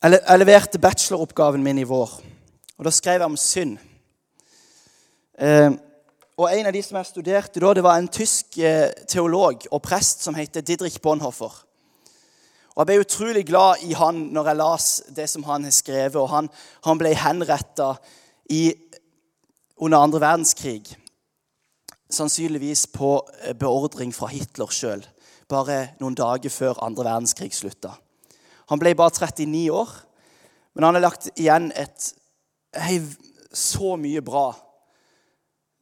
Jeg 0.00 0.38
leverte 0.38 0.78
bacheloroppgaven 0.80 1.60
min 1.60 1.78
i 1.78 1.84
vår, 1.84 2.12
og 2.78 2.86
da 2.86 2.90
skrev 2.90 3.18
jeg 3.20 3.28
om 3.28 3.34
synd. 3.36 3.74
Eh, 5.36 5.74
og 6.40 6.46
En 6.56 6.70
av 6.70 6.72
de 6.72 6.80
som 6.82 6.96
jeg 6.96 7.08
studerte 7.10 7.60
da, 7.60 7.74
det 7.76 7.84
var 7.84 7.98
en 8.00 8.08
tysk 8.08 8.56
eh, 8.64 8.94
teolog 9.04 9.68
og 9.68 9.82
prest 9.84 10.24
som 10.24 10.34
heter 10.40 10.64
Didrik 10.64 10.96
Bonhoeffer. 11.02 11.52
Og 11.52 12.80
Jeg 12.80 12.86
ble 12.86 12.98
utrolig 13.04 13.44
glad 13.44 13.84
i 13.84 13.92
han 13.92 14.32
når 14.32 14.48
jeg 14.48 14.60
las 14.62 15.02
det 15.12 15.28
som 15.28 15.44
han 15.44 15.68
har 15.68 15.76
skrevet. 15.76 16.16
og 16.16 16.30
Han, 16.32 16.48
han 16.84 16.98
ble 16.98 17.12
henretta 17.14 17.92
under 19.76 19.98
andre 19.98 20.20
verdenskrig. 20.20 20.96
Sannsynligvis 22.08 22.86
på 22.86 23.18
eh, 23.44 23.52
beordring 23.52 24.16
fra 24.16 24.32
Hitler 24.32 24.72
sjøl, 24.72 25.04
bare 25.44 25.90
noen 26.00 26.16
dager 26.16 26.48
før 26.48 26.80
andre 26.80 27.04
verdenskrig 27.04 27.52
slutta. 27.52 28.00
Han 28.70 28.78
ble 28.78 28.94
bare 28.94 29.10
39 29.10 29.70
år, 29.74 29.90
men 30.74 30.84
han 30.86 30.94
har 30.94 31.02
lagt 31.02 31.30
igjen 31.34 31.72
et 31.74 32.12
hei, 32.78 33.00
så 33.50 33.96
mye 33.98 34.22
bra 34.22 34.52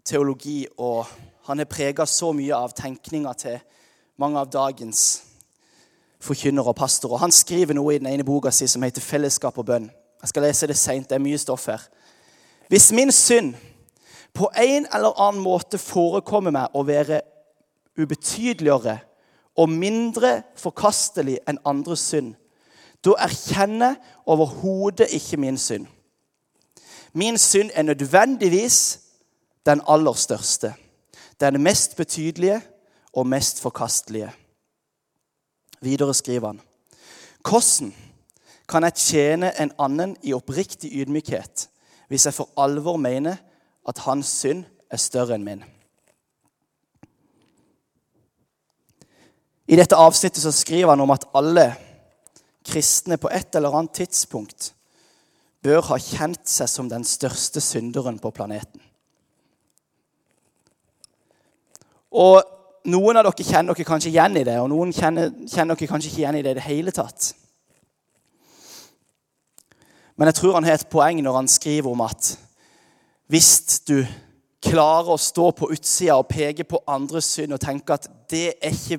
teologi, 0.09 0.63
og 0.81 1.05
han 1.51 1.61
har 1.61 1.69
prega 1.69 2.07
så 2.09 2.33
mye 2.33 2.57
av 2.57 2.73
tenkninga 2.77 3.35
til 3.37 3.59
mange 4.17 4.41
av 4.41 4.49
dagens 4.49 5.03
forkynnere 6.25 6.73
og 6.73 6.79
pastorer. 6.81 7.21
Han 7.21 7.35
skriver 7.35 7.77
noe 7.77 7.95
i 7.95 8.01
den 8.01 8.09
ene 8.09 8.25
boka 8.25 8.51
si 8.51 8.67
som 8.67 8.83
heter 8.83 9.05
'Fellesskap 9.05 9.59
og 9.59 9.67
bønn'. 9.67 9.91
Jeg 10.23 10.29
skal 10.29 10.43
lese 10.43 10.67
det 10.67 10.77
seint. 10.77 11.09
Det 11.09 11.15
er 11.15 11.27
mye 11.29 11.39
stoff 11.39 11.67
her. 11.67 11.83
Hvis 12.69 12.93
min 12.93 13.13
synd 13.13 13.55
på 14.35 14.51
en 14.57 14.87
eller 14.95 15.21
annen 15.21 15.43
måte 15.43 15.79
forekommer 15.79 16.51
meg 16.51 16.75
å 16.75 16.83
være 16.83 17.21
ubetydeligere 17.99 18.99
og 19.57 19.69
mindre 19.69 20.43
forkastelig 20.57 21.39
enn 21.49 21.59
andres 21.65 22.01
synd, 22.01 22.35
da 23.05 23.15
erkjenner 23.19 23.95
overhodet 24.27 25.09
ikke 25.15 25.37
min 25.37 25.59
synd. 25.59 25.87
Min 27.13 27.39
synd 27.39 27.71
er 27.75 27.83
nødvendigvis 27.83 29.01
den 29.67 29.81
aller 29.89 30.13
største. 30.13 30.75
Den 31.41 31.63
mest 31.63 31.97
betydelige 31.97 32.63
og 33.13 33.27
mest 33.27 33.61
forkastelige. 33.61 34.33
Videre 35.81 36.15
skriver 36.15 36.47
han. 36.47 36.61
Hvordan 37.49 37.95
kan 38.69 38.83
jeg 38.83 38.95
tjene 38.95 39.53
en 39.63 39.73
annen 39.79 40.17
i 40.23 40.33
oppriktig 40.33 40.91
ydmykhet 40.93 41.69
hvis 42.09 42.25
jeg 42.27 42.35
for 42.35 42.49
alvor 42.57 42.97
mener 42.97 43.37
at 43.89 43.99
hans 43.99 44.27
synd 44.27 44.65
er 44.91 44.97
større 44.97 45.37
enn 45.37 45.45
min? 45.45 45.65
I 49.69 49.77
dette 49.77 49.97
avsnittet 49.97 50.43
så 50.43 50.53
skriver 50.53 50.91
han 50.91 51.01
om 51.05 51.11
at 51.13 51.27
alle 51.37 51.75
kristne 52.69 53.19
på 53.21 53.31
et 53.33 53.57
eller 53.57 53.75
annet 53.75 53.97
tidspunkt 54.03 54.73
bør 55.65 55.81
ha 55.91 55.99
kjent 55.99 56.47
seg 56.49 56.71
som 56.71 56.91
den 56.91 57.05
største 57.07 57.61
synderen 57.65 58.21
på 58.23 58.31
planeten. 58.35 58.83
Og 62.15 62.39
noen 62.89 63.19
av 63.19 63.27
dere 63.27 63.45
kjenner 63.45 63.75
dere 63.75 63.89
kanskje 63.89 64.13
igjen 64.13 64.39
i 64.41 64.45
det, 64.47 64.57
og 64.63 64.71
noen 64.73 64.95
kjenner, 64.95 65.33
kjenner 65.51 65.77
dere 65.77 65.91
kanskje 65.91 66.13
ikke 66.13 66.23
igjen 66.23 66.39
i 66.39 66.45
det 66.47 66.55
i 66.55 66.59
det 66.61 66.69
hele 66.69 66.95
tatt. 66.95 67.33
Men 70.19 70.31
jeg 70.31 70.39
tror 70.41 70.57
han 70.59 70.67
har 70.67 70.79
et 70.79 70.91
poeng 70.91 71.21
når 71.23 71.37
han 71.37 71.51
skriver 71.51 71.93
om 71.93 72.01
at 72.07 72.33
hvis 73.31 73.83
du 73.87 74.01
klarer 74.65 75.13
å 75.15 75.21
stå 75.21 75.51
på 75.55 75.69
utsida 75.75 76.17
og 76.19 76.31
peke 76.31 76.65
på 76.67 76.81
andres 76.91 77.29
synd 77.37 77.55
og 77.55 77.63
tenke 77.63 77.95
at 77.95 78.09
det 78.31 78.49
er, 78.57 78.73
ikke, 78.73 78.99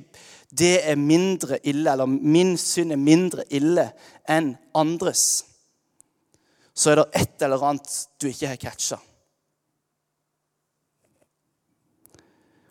det 0.50 0.90
er 0.90 0.96
mindre 0.96 1.60
ille, 1.68 1.92
eller 1.92 2.06
min 2.06 2.58
synd 2.58 2.92
er 2.92 3.02
mindre 3.02 3.46
ille 3.54 3.86
enn 4.30 4.56
andres, 4.78 5.46
så 6.74 6.92
er 6.92 7.02
det 7.02 7.22
et 7.22 7.46
eller 7.46 7.64
annet 7.70 7.92
du 8.22 8.30
ikke 8.30 8.50
har 8.50 8.60
catcha. 8.62 8.98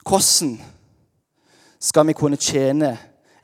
Hvordan 0.09 0.57
skal 1.79 2.07
vi 2.09 2.17
kunne 2.17 2.41
tjene 2.41 2.95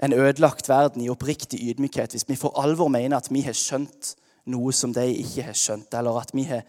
en 0.02 0.12
ødelagt 0.12 0.68
verden 0.68 1.04
i 1.04 1.10
oppriktig 1.12 1.60
ydmykhet 1.60 2.16
hvis 2.16 2.26
vi 2.28 2.38
for 2.40 2.56
alvor 2.60 2.88
mener 2.88 3.20
at 3.20 3.28
vi 3.30 3.44
har 3.44 3.54
skjønt 3.54 4.14
noe 4.50 4.72
som 4.72 4.92
de 4.92 5.04
ikke 5.12 5.44
har 5.46 5.56
skjønt, 5.56 5.94
eller 5.94 6.18
at 6.20 6.32
vi 6.34 6.46
har 6.48 6.64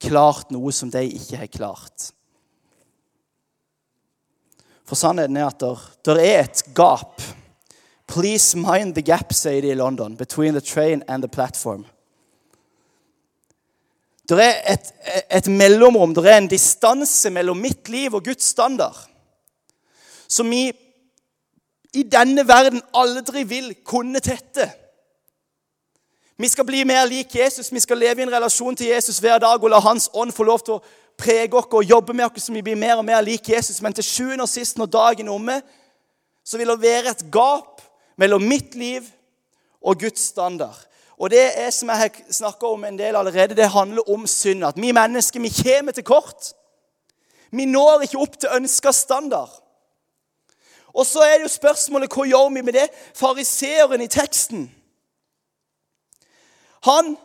klart 0.00 0.50
noe 0.54 0.72
som 0.72 0.90
de 0.90 1.02
ikke 1.10 1.42
har 1.42 1.50
klart? 1.50 2.10
For 4.90 4.98
sannheten 4.98 5.38
er 5.38 5.46
at 5.46 5.62
det 6.04 6.16
er 6.18 6.40
et 6.42 6.64
gap. 6.74 7.22
Please 8.10 8.58
mind 8.58 8.96
the 8.96 9.04
gap, 9.06 9.30
sier 9.32 9.62
de 9.62 9.70
i 9.70 9.78
London, 9.78 10.16
between 10.18 10.56
the 10.56 10.60
train 10.60 11.04
and 11.06 11.22
the 11.22 11.30
platform. 11.30 11.84
Det 14.26 14.38
er 14.42 14.58
et, 14.72 14.90
et 15.30 15.46
mellomrom, 15.46 16.14
det 16.14 16.26
er 16.26 16.38
en 16.38 16.50
distanse 16.50 17.30
mellom 17.30 17.58
mitt 17.62 17.88
liv 17.88 18.14
og 18.14 18.24
Guds 18.26 18.50
standard 18.50 19.06
som 20.30 20.50
vi 20.50 20.68
i 21.94 22.04
denne 22.06 22.44
verden 22.46 22.82
aldri 22.94 23.42
vil 23.50 23.72
kunne 23.82 24.20
tette. 24.22 24.68
Vi 26.38 26.48
skal 26.48 26.64
bli 26.64 26.84
mer 26.86 27.02
lik 27.10 27.34
Jesus, 27.34 27.72
vi 27.72 27.82
skal 27.82 27.98
leve 27.98 28.22
i 28.22 28.24
en 28.24 28.32
relasjon 28.32 28.76
til 28.78 28.92
Jesus 28.92 29.18
hver 29.18 29.42
dag 29.42 29.58
og 29.58 29.70
la 29.70 29.80
Hans 29.82 30.06
ånd 30.14 30.32
få 30.32 30.46
lov 30.46 30.62
til 30.64 30.78
å 30.78 30.84
prege 31.20 31.56
oss 31.56 31.68
og 31.70 31.86
jobber 31.86 32.16
med 32.16 32.26
oss 32.26 32.48
så 32.48 32.54
vi 32.54 32.64
blir 32.64 32.78
mer 32.78 32.98
og 32.98 33.06
mer 33.06 33.20
lik 33.24 33.48
Jesus. 33.52 33.82
Men 33.82 33.94
til 33.96 34.06
sjuende 34.06 34.46
og 34.46 34.50
sist, 34.50 34.78
når 34.78 34.90
dagen 34.90 35.28
er 35.28 35.36
omme, 35.36 35.60
så 36.44 36.58
vil 36.58 36.72
det 36.72 36.82
være 36.82 37.12
et 37.12 37.26
gap 37.32 37.82
mellom 38.18 38.42
mitt 38.42 38.74
liv 38.74 39.04
og 39.80 40.00
Guds 40.00 40.32
standard. 40.32 40.86
Og 41.20 41.30
det 41.30 41.42
er 41.60 41.70
som 41.70 41.90
jeg 41.92 42.00
har 42.00 42.32
snakka 42.32 42.66
om 42.66 42.84
en 42.84 42.98
del 42.98 43.16
allerede, 43.16 43.56
det 43.56 43.68
handler 43.68 44.08
om 44.10 44.26
synd. 44.26 44.64
At 44.64 44.80
vi 44.80 44.92
mennesker 44.92 45.40
vi 45.40 45.52
kommer 45.62 45.92
til 45.92 46.04
kort. 46.04 46.52
Vi 47.52 47.66
når 47.68 48.06
ikke 48.06 48.20
opp 48.20 48.38
til 48.40 48.52
ønska 48.56 48.92
standard. 48.92 49.50
Og 50.94 51.06
så 51.06 51.22
er 51.22 51.38
det 51.38 51.46
jo 51.46 51.52
spørsmålet 51.52 52.10
hva 52.10 52.26
gjør 52.26 52.48
vi 52.54 52.62
med 52.62 52.74
det? 52.74 52.86
Fariseeren 53.14 54.02
i 54.02 54.08
teksten. 54.10 54.70
Han 56.88 57.16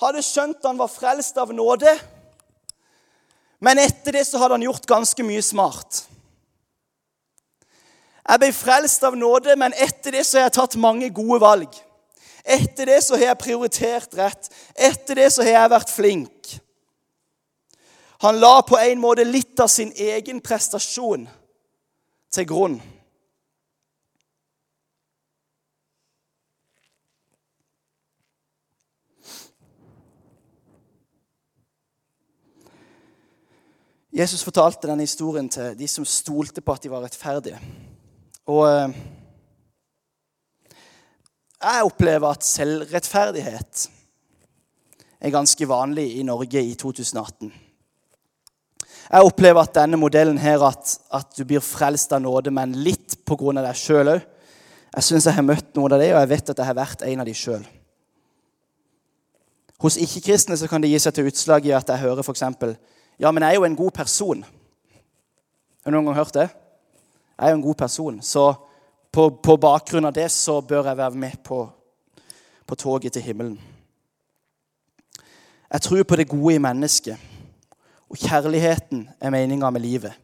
hadde 0.00 0.24
skjønt 0.24 0.64
han 0.64 0.78
var 0.80 0.90
frelst 0.90 1.36
av 1.38 1.52
nåde, 1.52 1.92
men 3.60 3.80
etter 3.82 4.14
det 4.14 4.24
så 4.28 4.38
hadde 4.38 4.58
han 4.58 4.66
gjort 4.68 4.86
ganske 4.86 5.24
mye 5.26 5.42
smart. 5.42 6.04
Jeg 8.28 8.42
ble 8.42 8.50
frelst 8.52 9.04
av 9.08 9.16
nåde, 9.16 9.56
men 9.56 9.74
etter 9.74 10.18
det 10.18 10.24
så 10.28 10.38
har 10.38 10.48
jeg 10.48 10.58
tatt 10.58 10.76
mange 10.80 11.08
gode 11.16 11.40
valg. 11.42 11.78
Etter 12.44 12.90
det 12.92 13.00
så 13.04 13.16
har 13.16 13.30
jeg 13.30 13.40
prioritert 13.40 14.14
rett. 14.18 14.50
Etter 14.76 15.22
det 15.22 15.30
så 15.32 15.44
har 15.46 15.54
jeg 15.54 15.72
vært 15.72 15.92
flink. 15.92 16.52
Han 18.24 18.40
la 18.42 18.60
på 18.66 18.78
en 18.80 19.00
måte 19.00 19.24
litt 19.24 19.60
av 19.62 19.70
sin 19.72 19.92
egen 19.94 20.42
prestasjon 20.44 21.26
til 22.34 22.48
grunn. 22.48 22.78
Jesus 34.12 34.42
fortalte 34.44 34.88
denne 34.88 35.04
historien 35.04 35.48
til 35.52 35.76
de 35.76 35.88
som 35.88 36.06
stolte 36.08 36.62
på 36.64 36.72
at 36.72 36.82
de 36.84 36.90
var 36.90 37.04
rettferdige. 37.04 37.58
Og 38.48 38.64
eh, 38.70 38.98
jeg 41.58 41.84
opplever 41.84 42.30
at 42.30 42.46
selvrettferdighet 42.46 43.88
er 45.20 45.34
ganske 45.34 45.68
vanlig 45.68 46.06
i 46.16 46.22
Norge 46.22 46.62
i 46.62 46.74
2018. 46.78 47.52
Jeg 49.08 49.24
opplever 49.24 49.64
at 49.64 49.74
denne 49.74 49.96
modellen 49.96 50.38
her, 50.38 50.62
at, 50.64 50.98
at 51.12 51.32
du 51.36 51.44
blir 51.48 51.64
frelst 51.64 52.12
av 52.12 52.20
nåde, 52.22 52.52
men 52.52 52.76
litt 52.76 53.16
pga. 53.26 53.54
deg 53.60 53.76
sjøl 53.76 54.12
òg. 54.14 54.26
Jeg 54.88 55.04
syns 55.04 55.26
jeg 55.28 55.36
har 55.36 55.44
møtt 55.44 55.74
noen 55.76 55.94
av 55.94 56.00
det, 56.00 56.12
og 56.14 56.20
jeg 56.22 56.30
vet 56.32 56.50
at 56.52 56.60
jeg 56.60 56.68
har 56.68 56.76
vært 56.76 57.04
en 57.04 57.20
av 57.20 57.28
dem 57.28 57.36
sjøl. 57.36 57.64
Hos 59.78 59.96
ikke-kristne 60.00 60.56
kan 60.68 60.82
det 60.82 60.90
gi 60.90 61.00
seg 61.02 61.14
til 61.14 61.28
utslag 61.30 61.66
i 61.68 61.74
at 61.76 61.88
jeg 61.92 62.02
hører 62.02 62.24
f.eks.: 62.24 62.42
Ja, 63.18 63.30
men 63.30 63.42
jeg 63.42 63.50
er 63.50 63.58
jo 63.58 63.66
en 63.66 63.76
god 63.76 63.90
person. 63.90 64.44
Har 64.44 65.90
du 65.90 65.96
noen 65.96 66.06
gang 66.10 66.18
hørt 66.20 66.36
det? 66.36 66.48
Jeg 67.38 67.46
er 67.46 67.54
jo 67.54 67.58
en 67.58 67.66
god 67.66 67.78
person. 67.80 68.20
Så 68.22 68.44
på, 69.10 69.30
på 69.42 69.56
bakgrunn 69.58 70.06
av 70.06 70.14
det 70.14 70.28
så 70.30 70.60
bør 70.60 70.86
jeg 70.90 71.00
være 71.00 71.18
med 71.18 71.40
på, 71.44 71.64
på 72.66 72.78
toget 72.78 73.16
til 73.16 73.24
himmelen. 73.26 73.58
Jeg 75.68 75.84
tror 75.84 76.02
på 76.02 76.16
det 76.16 76.28
gode 76.30 76.54
i 76.54 76.62
mennesket. 76.62 77.18
Og 78.08 78.16
kjærligheten 78.16 79.08
er 79.20 79.34
meninga 79.34 79.70
med 79.70 79.84
livet. 79.84 80.14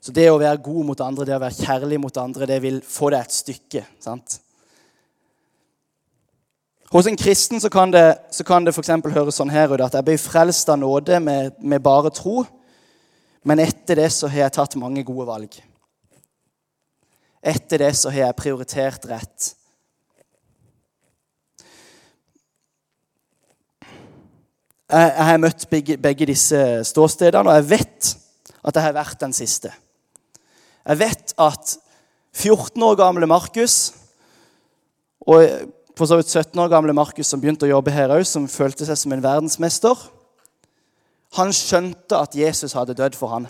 Så 0.00 0.14
det 0.16 0.30
å 0.32 0.38
være 0.40 0.62
god 0.64 0.86
mot 0.88 1.02
andre, 1.04 1.26
det 1.28 1.34
å 1.36 1.42
være 1.42 1.66
kjærlig 1.66 1.98
mot 2.00 2.22
andre, 2.22 2.46
det 2.48 2.62
vil 2.64 2.78
få 2.86 3.10
deg 3.12 3.26
et 3.26 3.36
stykke. 3.36 3.84
sant? 4.00 4.38
Hos 6.90 7.06
en 7.06 7.16
kristen 7.16 7.60
så 7.62 7.70
kan 7.70 7.92
det, 7.94 8.18
så 8.34 8.42
kan 8.44 8.64
det 8.66 8.72
f.eks. 8.74 8.90
høres 9.14 9.36
sånn 9.38 9.52
her 9.54 9.70
ut 9.70 9.82
at 9.84 9.94
jeg 9.94 10.06
ble 10.08 10.16
frelst 10.18 10.72
av 10.72 10.80
nåde 10.80 11.20
med, 11.22 11.54
med 11.62 11.82
bare 11.84 12.10
tro, 12.10 12.42
men 13.46 13.62
etter 13.62 14.00
det 14.02 14.08
så 14.10 14.26
har 14.26 14.48
jeg 14.48 14.56
tatt 14.56 14.74
mange 14.80 15.04
gode 15.06 15.28
valg. 15.28 15.54
Etter 17.40 17.84
det 17.84 17.92
så 17.94 18.10
har 18.10 18.26
jeg 18.26 18.38
prioritert 18.42 19.06
rett. 19.06 19.52
Jeg, 24.90 25.24
har 25.30 25.38
møtt 25.38 25.70
begge, 25.70 26.26
disse 26.26 26.60
ståstedene, 26.90 27.46
og 27.46 27.60
jeg 27.60 27.70
vet 27.70 28.14
at 28.66 28.74
jeg 28.74 28.82
har 28.82 28.98
vært 28.98 29.20
den 29.22 29.32
siste. 29.36 29.70
Jeg 30.82 31.06
vet 31.06 31.38
at 31.38 31.76
14 32.34 32.82
år 32.82 32.98
gamle 32.98 33.30
Markus 33.30 33.92
og 35.22 35.70
for 35.98 36.08
så 36.08 36.18
vidt 36.18 36.30
17 36.30 36.58
år 36.62 36.70
gamle 36.72 36.94
Markus 36.96 37.30
som 37.30 37.40
begynte 37.40 37.66
å 37.66 37.72
jobbe 37.74 37.92
her 37.94 38.12
òg, 38.14 38.24
som 38.28 38.48
følte 38.50 38.86
seg 38.88 38.98
som 38.98 39.14
en 39.14 39.24
verdensmester, 39.24 40.06
han 41.38 41.52
skjønte 41.54 42.18
at 42.18 42.34
Jesus 42.34 42.74
hadde 42.74 42.96
dødd 42.98 43.16
for 43.18 43.34
han. 43.34 43.46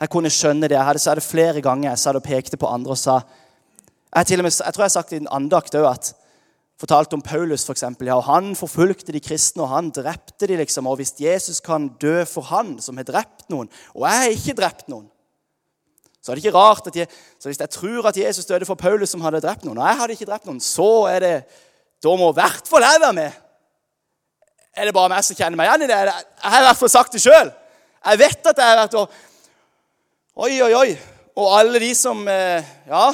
Jeg 0.00 0.10
kunne 0.12 0.30
skjønne 0.32 0.68
det. 0.68 0.76
Jeg 0.78 0.86
hadde 0.86 1.02
sagt 1.02 1.18
det 1.18 1.26
flere 1.26 1.62
ganger. 1.64 1.90
Jeg 1.90 2.00
sa 2.00 2.12
det 2.14 2.22
og 2.22 2.28
pekte 2.28 2.58
på 2.60 2.70
andre 2.70 2.94
og 2.94 3.00
sa 3.00 3.20
Jeg, 4.10 4.42
med, 4.42 4.50
jeg 4.50 4.74
tror 4.74 4.82
jeg 4.82 4.88
har 4.88 4.94
sagt 4.96 5.12
i 5.12 5.20
en 5.20 5.30
andakt 5.30 5.74
òg 5.78 5.86
at 5.86 6.14
fortalte 6.80 7.14
om 7.14 7.22
Paulus, 7.22 7.68
eksempel, 7.68 8.08
ja, 8.08 8.16
og 8.16 8.24
Han 8.24 8.56
forfulgte 8.56 9.12
de 9.12 9.20
kristne, 9.20 9.62
og 9.62 9.68
han 9.68 9.90
drepte 9.94 10.48
de 10.48 10.56
liksom. 10.56 10.86
Og 10.86 10.96
hvis 10.96 11.12
Jesus 11.20 11.60
kan 11.60 11.90
dø 12.00 12.24
for 12.24 12.42
han 12.48 12.78
som 12.80 12.96
har 12.96 13.04
drept 13.04 13.50
noen, 13.52 13.68
og 13.94 14.06
jeg 14.08 14.22
har 14.22 14.36
ikke 14.36 14.56
drept 14.62 14.88
noen 14.88 15.06
så 16.20 16.30
er 16.30 16.36
det 16.36 16.44
ikke 16.44 16.58
rart 16.58 16.86
at 16.86 16.96
jeg, 16.96 17.08
så 17.40 17.48
Hvis 17.48 17.60
jeg 17.60 17.70
tror 17.70 18.08
at 18.08 18.16
Jesus 18.16 18.44
døde 18.44 18.66
for 18.68 18.74
Paulus, 18.74 19.08
som 19.08 19.20
hadde 19.24 19.40
drept 19.40 19.64
noen, 19.64 19.78
og 19.78 19.86
jeg 19.88 19.96
hadde 19.96 20.12
ikke 20.12 20.28
drept 20.28 20.46
noen, 20.46 20.60
så 20.60 21.06
er 21.08 21.20
det 21.20 21.36
Da 22.02 22.16
må 22.16 22.30
i 22.30 22.36
hvert 22.36 22.68
fall 22.68 22.84
jeg 22.84 23.00
være 23.00 23.12
med. 23.12 23.32
Er 24.76 24.84
det 24.84 24.94
bare 24.94 25.10
meg 25.12 25.24
som 25.24 25.36
kjenner 25.36 25.58
meg 25.58 25.68
igjen 25.68 25.84
i 25.84 25.88
det? 25.90 25.96
Jeg 25.96 26.52
har 26.52 26.62
i 26.62 26.68
hvert 26.68 26.80
fall 26.80 26.92
sagt 26.92 27.12
det 27.12 27.20
sjøl. 27.20 27.50
Jeg 28.06 28.18
vet 28.22 28.46
at 28.52 28.62
jeg 28.62 28.70
har 28.70 28.78
vært 28.84 29.00
og 29.00 29.18
Oi, 30.40 30.54
oi, 30.62 30.72
oi. 30.72 30.92
Og 31.36 31.58
alle 31.58 31.80
de 31.82 31.90
som 31.94 32.22
eh, 32.28 32.64
Ja, 32.88 33.10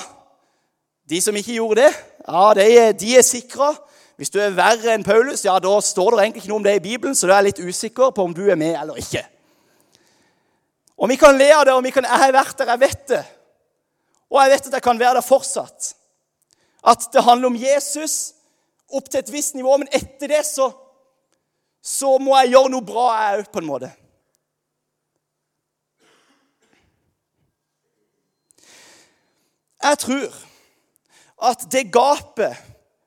de 1.10 1.20
som 1.22 1.36
ikke 1.36 1.56
gjorde 1.56 1.86
det, 1.86 1.92
ja, 2.26 2.44
de, 2.54 2.92
de 3.00 3.16
er 3.18 3.22
sikra. 3.22 3.72
Hvis 4.16 4.30
du 4.30 4.38
er 4.40 4.54
verre 4.56 4.94
enn 4.94 5.04
Paulus, 5.04 5.44
ja, 5.44 5.58
da 5.62 5.72
står 5.82 6.14
det 6.14 6.22
egentlig 6.22 6.42
ikke 6.42 6.50
noe 6.52 6.60
om 6.62 6.66
det 6.66 6.76
i 6.78 6.84
Bibelen, 6.84 7.14
så 7.14 7.28
da 7.28 7.36
er 7.38 7.48
litt 7.48 7.60
usikker 7.60 8.14
på 8.16 8.24
om 8.24 8.34
du 8.34 8.46
er 8.48 8.58
med 8.58 8.74
eller 8.78 8.98
ikke. 9.00 9.22
Og 10.96 11.10
vi 11.10 11.18
kan 11.20 11.36
le 11.36 11.50
av 11.52 11.66
det, 11.68 11.74
og 11.76 11.84
vi 11.84 11.92
kan, 11.92 12.06
jeg 12.08 12.22
har 12.22 12.32
vært 12.32 12.56
der, 12.58 12.72
jeg 12.72 12.82
vet 12.82 13.04
det. 13.10 13.22
Og 14.32 14.40
jeg 14.40 14.52
vet 14.54 14.70
at 14.70 14.78
jeg 14.78 14.84
kan 14.86 15.00
være 15.00 15.18
der 15.18 15.26
fortsatt. 15.26 15.92
At 16.86 17.06
det 17.12 17.24
handler 17.26 17.52
om 17.52 17.60
Jesus 17.60 18.32
opp 18.88 19.10
til 19.10 19.20
et 19.20 19.32
visst 19.32 19.56
nivå, 19.58 19.76
men 19.76 19.90
etter 19.94 20.30
det 20.30 20.42
så, 20.48 20.70
så 21.82 22.16
må 22.22 22.36
jeg 22.40 22.54
gjøre 22.54 22.72
noe 22.72 22.86
bra, 22.86 23.06
jeg 23.20 23.42
òg, 23.42 23.52
på 23.52 23.62
en 23.62 23.68
måte. 23.68 23.92
Jeg 29.86 29.98
tror 30.02 30.38
at 31.46 31.66
det 31.70 31.90
gapet 31.94 32.56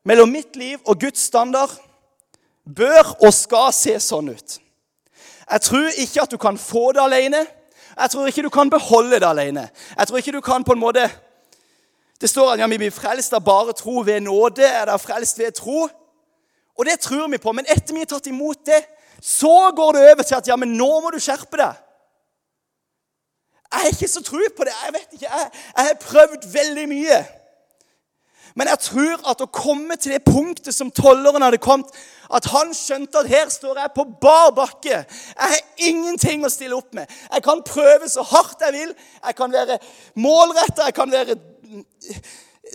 mellom 0.08 0.30
mitt 0.32 0.56
liv 0.56 0.78
og 0.86 1.00
Guds 1.02 1.26
standard 1.28 1.74
bør 2.64 3.16
og 3.26 3.34
skal 3.34 3.74
se 3.76 3.98
sånn 4.04 4.30
ut. 4.32 4.60
Jeg 5.50 5.66
tror 5.66 5.88
ikke 5.98 6.24
at 6.24 6.32
du 6.32 6.38
kan 6.38 6.60
få 6.62 6.92
det 6.94 7.02
alene. 7.02 7.42
Jeg 7.98 8.10
tror 8.10 8.28
ikke 8.28 8.46
du 8.46 8.50
kan 8.50 8.70
beholde 8.70 9.20
det 9.20 9.28
alene. 9.28 9.70
Jeg 9.98 10.08
tror 10.08 10.18
ikke 10.18 10.32
du 10.32 10.42
kan 10.42 10.64
på 10.64 10.74
en 10.74 10.80
måte 10.80 11.10
Det 12.22 12.30
står 12.30 12.52
at 12.52 12.60
ja, 12.60 12.68
vi 12.68 12.78
blir 12.78 12.92
frelst 12.92 13.34
av 13.34 13.44
bare 13.46 13.74
tro 13.74 14.02
ved 14.04 14.20
nåde. 14.22 14.66
Er 14.66 14.86
det 14.86 15.02
frelst 15.02 15.38
ved 15.40 15.54
tro? 15.56 15.88
Og 16.76 16.86
det 16.86 17.00
tror 17.00 17.30
vi 17.32 17.38
på. 17.38 17.52
Men 17.52 17.66
etter 17.72 17.94
vi 17.94 18.04
har 18.04 18.10
tatt 18.12 18.28
imot 18.28 18.60
det, 18.68 18.82
så 19.24 19.72
går 19.76 19.94
det 19.96 20.02
over 20.02 20.24
til 20.24 20.36
at 20.36 20.48
ja, 20.48 20.56
men 20.60 20.76
nå 20.76 20.90
må 21.00 21.14
du 21.16 21.20
skjerpe 21.20 21.56
deg. 21.58 21.80
Jeg 23.72 23.80
har 23.80 23.88
ikke 23.94 24.08
så 24.12 24.24
tro 24.24 24.40
på 24.58 24.68
det. 24.68 24.74
Jeg 24.86 24.94
vet 24.94 25.16
ikke. 25.16 25.32
Jeg, 25.32 25.52
jeg 25.78 25.86
har 25.86 25.98
prøvd 26.02 26.48
veldig 26.54 26.88
mye. 26.92 27.20
Men 28.56 28.68
jeg 28.72 28.80
tror 28.80 29.22
at 29.30 29.42
å 29.42 29.50
komme 29.54 29.98
til 30.00 30.16
det 30.16 30.24
punktet 30.26 30.76
som 30.76 30.92
tolleren 30.92 31.44
hadde 31.46 31.62
kommet, 31.62 31.92
at 32.34 32.46
han 32.54 32.74
skjønte 32.78 33.22
at 33.22 33.30
her 33.30 33.50
står 33.50 33.80
jeg 33.82 33.94
på 33.96 34.06
bar 34.22 34.52
bakke. 34.58 35.02
Jeg 35.02 35.54
har 35.54 35.88
ingenting 35.90 36.46
å 36.46 36.52
stille 36.54 36.78
opp 36.78 36.94
med. 36.98 37.10
Jeg 37.34 37.46
kan 37.46 37.64
prøve 37.66 38.10
så 38.10 38.26
hardt 38.26 38.66
jeg 38.66 38.76
vil. 38.76 38.92
Jeg 39.26 39.38
kan 39.38 39.54
være 39.54 39.80
målretta, 40.20 40.90
jeg 40.90 40.98
kan 40.98 41.14
være 41.14 41.38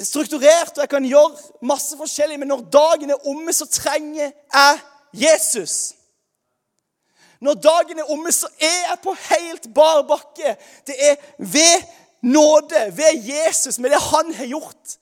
strukturert, 0.03 0.75
og 0.75 0.83
jeg 0.83 0.91
kan 0.91 1.07
gjøre 1.07 1.67
masse 1.71 1.99
forskjellig. 1.99 2.41
Men 2.43 2.51
når 2.55 2.65
dagen 2.75 3.15
er 3.15 3.29
omme, 3.31 3.55
så 3.55 3.69
trenger 3.71 4.31
jeg 4.31 4.81
Jesus. 5.27 5.95
Når 7.45 7.61
dagen 7.63 8.01
er 8.01 8.11
omme, 8.11 8.33
så 8.33 8.49
er 8.59 8.81
jeg 8.89 9.01
på 9.05 9.15
helt 9.29 9.71
bar 9.75 10.03
bakke. 10.09 10.57
Det 10.87 10.99
er 10.99 11.17
ved 11.39 11.87
nåde, 12.25 12.87
ved 12.97 13.23
Jesus, 13.29 13.79
med 13.79 13.91
det 13.93 14.01
han 14.01 14.35
har 14.35 14.51
gjort 14.51 14.99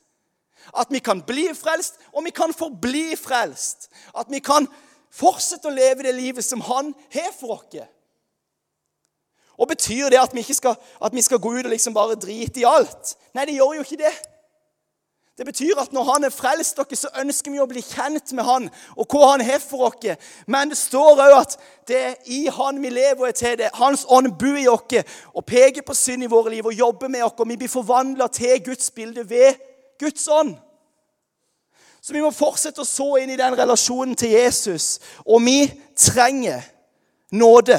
at 0.79 0.91
vi 0.91 0.99
kan 0.99 1.23
bli 1.23 1.49
frelst, 1.55 1.99
og 2.13 2.25
vi 2.25 2.31
kan 2.31 2.55
forbli 2.55 3.17
frelst. 3.17 3.91
At 4.19 4.31
vi 4.33 4.41
kan 4.41 4.69
fortsette 5.13 5.69
å 5.69 5.75
leve 5.75 6.07
det 6.07 6.15
livet 6.17 6.45
som 6.45 6.61
Han 6.65 6.95
har 7.13 7.33
for 7.37 7.59
oss. 7.59 7.83
Og 9.61 9.69
Betyr 9.69 10.09
det 10.11 10.19
at 10.19 10.33
vi, 10.35 10.41
ikke 10.41 10.55
skal, 10.55 10.77
at 11.05 11.15
vi 11.15 11.23
skal 11.23 11.39
gå 11.39 11.53
ut 11.53 11.67
og 11.67 11.71
liksom 11.71 11.95
bare 11.95 12.17
drite 12.17 12.63
i 12.63 12.67
alt? 12.67 13.17
Nei, 13.35 13.45
det 13.47 13.59
gjør 13.59 13.77
jo 13.77 13.85
ikke 13.85 14.01
det. 14.01 14.15
Det 15.39 15.47
betyr 15.47 15.79
at 15.81 15.93
når 15.93 16.05
han 16.05 16.25
er 16.25 16.33
frelst 16.33 16.77
dere, 16.77 16.97
så 16.97 17.09
ønsker 17.21 17.53
vi 17.53 17.61
å 17.61 17.69
bli 17.69 17.81
kjent 17.81 18.35
med 18.37 18.45
han 18.45 18.67
og 18.97 19.07
hva 19.09 19.31
han 19.31 19.45
har 19.45 19.63
for 19.65 19.87
oss. 19.89 20.27
Men 20.47 20.73
det 20.73 20.77
står 20.81 21.23
òg 21.25 21.37
at 21.39 21.57
det 21.89 22.01
er 22.01 22.17
i 22.29 22.43
han 22.53 22.81
vi 22.83 22.91
lever 22.93 23.25
og 23.25 23.29
er 23.31 23.37
til. 23.37 23.57
det. 23.59 23.71
Hans 23.75 24.05
ånd 24.09 24.35
bor 24.41 24.59
i 24.59 24.69
oss 24.69 24.99
og 25.33 25.47
peker 25.49 25.85
på 25.87 25.97
synd 25.97 26.25
i 26.25 26.33
våre 26.33 26.53
liv 26.53 26.67
og 26.67 26.77
jobber 26.77 27.09
med 27.09 27.25
oss. 27.25 27.39
og 27.39 27.49
Vi 27.49 27.57
blir 27.57 27.73
forvandla 27.73 28.29
til 28.29 28.65
Guds 28.65 28.91
bilde 28.91 29.29
ved 29.29 29.72
Guds 30.03 30.29
ånd. 30.29 30.57
Så 32.03 32.13
vi 32.17 32.23
må 32.23 32.33
fortsette 32.35 32.83
å 32.83 32.89
så 32.89 33.07
inn 33.23 33.31
i 33.31 33.39
den 33.39 33.55
relasjonen 33.55 34.17
til 34.19 34.35
Jesus. 34.35 34.97
Og 35.23 35.45
vi 35.45 35.71
trenger 35.95 36.65
nåde. 37.31 37.79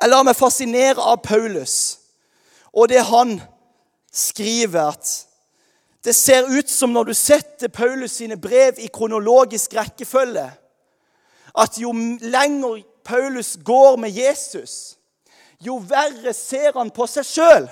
Jeg 0.00 0.10
lar 0.10 0.26
meg 0.26 0.38
fascinere 0.38 1.02
av 1.12 1.22
Paulus 1.22 2.00
og 2.72 2.88
det 2.90 3.02
han 3.06 3.40
skriver. 4.12 4.88
at 4.88 5.26
Det 6.04 6.14
ser 6.14 6.48
ut 6.58 6.70
som 6.70 6.90
når 6.90 7.04
du 7.04 7.14
setter 7.14 7.68
Paulus 7.68 8.18
sine 8.18 8.36
brev 8.36 8.78
i 8.78 8.90
kronologisk 8.92 9.74
rekkefølge, 9.74 10.50
at 11.58 11.78
jo 11.78 11.92
lenger 12.20 12.82
Paulus 13.04 13.58
går 13.64 13.96
med 13.96 14.10
Jesus, 14.10 14.96
jo 15.60 15.76
verre 15.76 16.32
ser 16.34 16.72
han 16.78 16.90
på 16.90 17.06
seg 17.10 17.26
sjøl. 17.26 17.68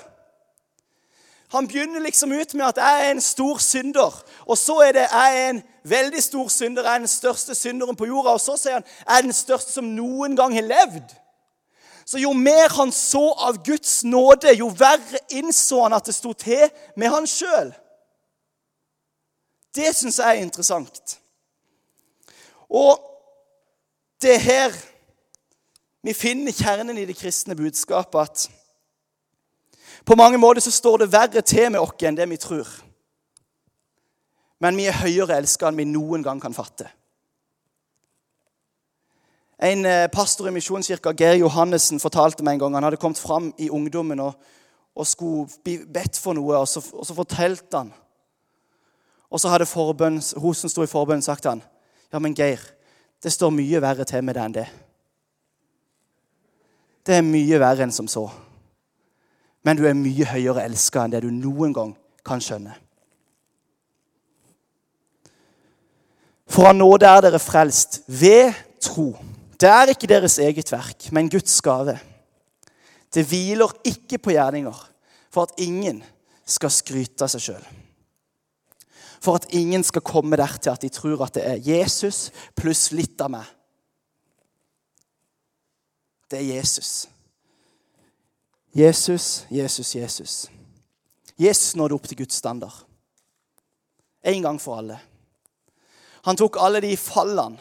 Han 1.51 1.67
begynner 1.67 1.99
liksom 1.99 2.31
ut 2.31 2.53
med 2.53 2.65
at 2.65 2.77
'jeg 2.77 3.07
er 3.07 3.11
en 3.11 3.21
stor 3.21 3.57
synder'. 3.57 4.23
Og 4.45 4.57
så 4.57 4.73
er 4.79 4.91
det 4.91 5.07
'jeg 5.11 5.45
er 5.45 5.49
en 5.49 5.63
veldig 5.83 6.23
stor 6.23 6.47
synder', 6.47 6.83
'jeg 6.83 6.93
er 6.93 6.97
den 6.97 7.07
største 7.07 7.55
synderen 7.55 7.95
på 7.95 8.05
jorda'. 8.05 8.29
Og 8.29 8.41
så 8.41 8.57
sier 8.57 8.73
han 8.73 8.83
'jeg 8.83 9.17
er 9.17 9.21
den 9.21 9.33
største 9.33 9.71
som 9.71 9.83
noen 9.83 10.35
gang 10.35 10.53
har 10.53 10.61
levd'. 10.61 11.15
Så 12.05 12.17
jo 12.17 12.33
mer 12.33 12.69
han 12.69 12.91
så 12.91 13.33
av 13.37 13.65
Guds 13.65 14.03
nåde, 14.03 14.55
jo 14.57 14.67
verre 14.67 15.19
innså 15.29 15.83
han 15.83 15.93
at 15.93 16.05
det 16.05 16.15
sto 16.15 16.33
til 16.33 16.69
med 16.97 17.07
han 17.07 17.27
sjøl. 17.27 17.73
Det 19.75 19.95
syns 19.95 20.17
jeg 20.17 20.37
er 20.37 20.41
interessant. 20.41 21.19
Og 22.69 22.97
det 24.21 24.35
er 24.35 24.39
her 24.39 24.73
vi 26.01 26.13
finner 26.13 26.55
kjernen 26.55 26.97
i 26.97 27.05
det 27.05 27.17
kristne 27.17 27.55
budskapet. 27.55 28.19
at 28.19 28.58
på 30.09 30.15
mange 30.15 30.37
måter 30.41 30.61
så 30.61 30.71
står 30.73 31.03
det 31.03 31.11
verre 31.13 31.41
til 31.45 31.67
med 31.69 31.83
oss 31.83 32.01
enn 32.01 32.15
det 32.17 32.25
vi 32.31 32.37
tror. 32.41 32.69
Men 34.59 34.79
vi 34.79 34.87
er 34.89 34.97
høyere 35.03 35.37
elska 35.37 35.69
enn 35.69 35.77
vi 35.77 35.85
noen 35.85 36.25
gang 36.25 36.41
kan 36.41 36.55
fatte. 36.55 36.87
En 39.61 39.85
eh, 39.85 40.07
pastor 40.09 40.49
i 40.49 40.53
Misjonskirka, 40.55 41.13
Geir 41.13 41.37
Johannessen, 41.43 42.01
fortalte 42.01 42.45
meg 42.47 42.55
en 42.55 42.63
gang 42.63 42.77
Han 42.79 42.87
hadde 42.87 42.97
kommet 42.97 43.19
fram 43.19 43.51
i 43.59 43.69
ungdommen 43.69 44.23
og, 44.23 44.33
og 44.95 45.07
skulle 45.07 45.61
bli 45.63 45.77
bedt 45.85 46.17
for 46.17 46.33
noe, 46.33 46.57
og 46.57 46.67
så, 46.67 46.81
og 46.95 47.05
så 47.05 47.13
fortalte 47.13 47.83
han. 47.83 47.93
Og 49.29 49.39
så 49.43 49.53
hadde 49.53 49.69
forbønn, 49.69 50.21
hun 50.41 50.57
som 50.57 50.71
sto 50.71 50.81
i 50.81 50.89
forbønn, 50.89 51.21
sagt 51.21 51.45
han, 51.45 51.61
ja, 52.09 52.17
men 52.17 52.33
Geir, 52.33 52.63
det 53.21 53.35
står 53.35 53.53
mye 53.53 53.83
verre 53.83 54.09
til 54.09 54.25
med 54.25 54.39
det 54.39 54.45
enn 54.47 54.59
det. 54.61 54.69
Det 57.05 57.19
er 57.19 57.33
mye 57.35 57.61
verre 57.61 57.85
enn 57.85 57.93
som 57.93 58.09
så 58.09 58.29
men 59.63 59.77
du 59.77 59.85
er 59.87 59.97
mye 59.97 60.27
høyere 60.29 60.63
elska 60.67 61.03
enn 61.03 61.15
det 61.15 61.23
du 61.25 61.31
noen 61.33 61.73
gang 61.75 61.95
kan 62.25 62.41
skjønne. 62.43 62.75
For 66.49 66.69
av 66.69 66.77
nåde 66.77 67.05
er 67.05 67.25
dere 67.27 67.41
frelst 67.41 68.01
ved 68.07 68.55
tro. 68.81 69.11
Det 69.59 69.69
er 69.69 69.91
ikke 69.91 70.09
deres 70.09 70.39
eget 70.41 70.71
verk, 70.71 71.09
men 71.13 71.29
Guds 71.29 71.59
gave. 71.61 71.97
Det 73.13 73.25
hviler 73.27 73.73
ikke 73.85 74.17
på 74.17 74.33
gjerninger, 74.33 74.79
for 75.29 75.45
at 75.45 75.61
ingen 75.61 76.01
skal 76.49 76.73
skryte 76.73 77.25
av 77.25 77.31
seg 77.33 77.43
sjøl. 77.43 77.69
For 79.19 79.35
at 79.35 79.49
ingen 79.53 79.83
skal 79.83 80.05
komme 80.05 80.39
dertil 80.39 80.71
at 80.71 80.83
de 80.85 80.89
tror 80.93 81.25
at 81.25 81.35
det 81.35 81.45
er 81.45 81.63
Jesus 81.63 82.29
pluss 82.57 82.89
litt 82.95 83.19
av 83.21 83.33
meg. 83.35 83.45
Det 86.29 86.39
er 86.39 86.51
Jesus. 86.55 87.09
Jesus, 88.71 89.45
Jesus, 89.49 89.95
Jesus. 89.95 90.49
Jesus 91.39 91.75
nådde 91.75 91.95
opp 91.95 92.07
til 92.07 92.17
Guds 92.17 92.35
standard. 92.35 92.85
En 94.23 94.41
gang 94.41 94.59
for 94.61 94.77
alle. 94.77 94.99
Han 96.27 96.37
tok 96.37 96.59
alle 96.59 96.81
de 96.83 96.97
fallene 96.97 97.57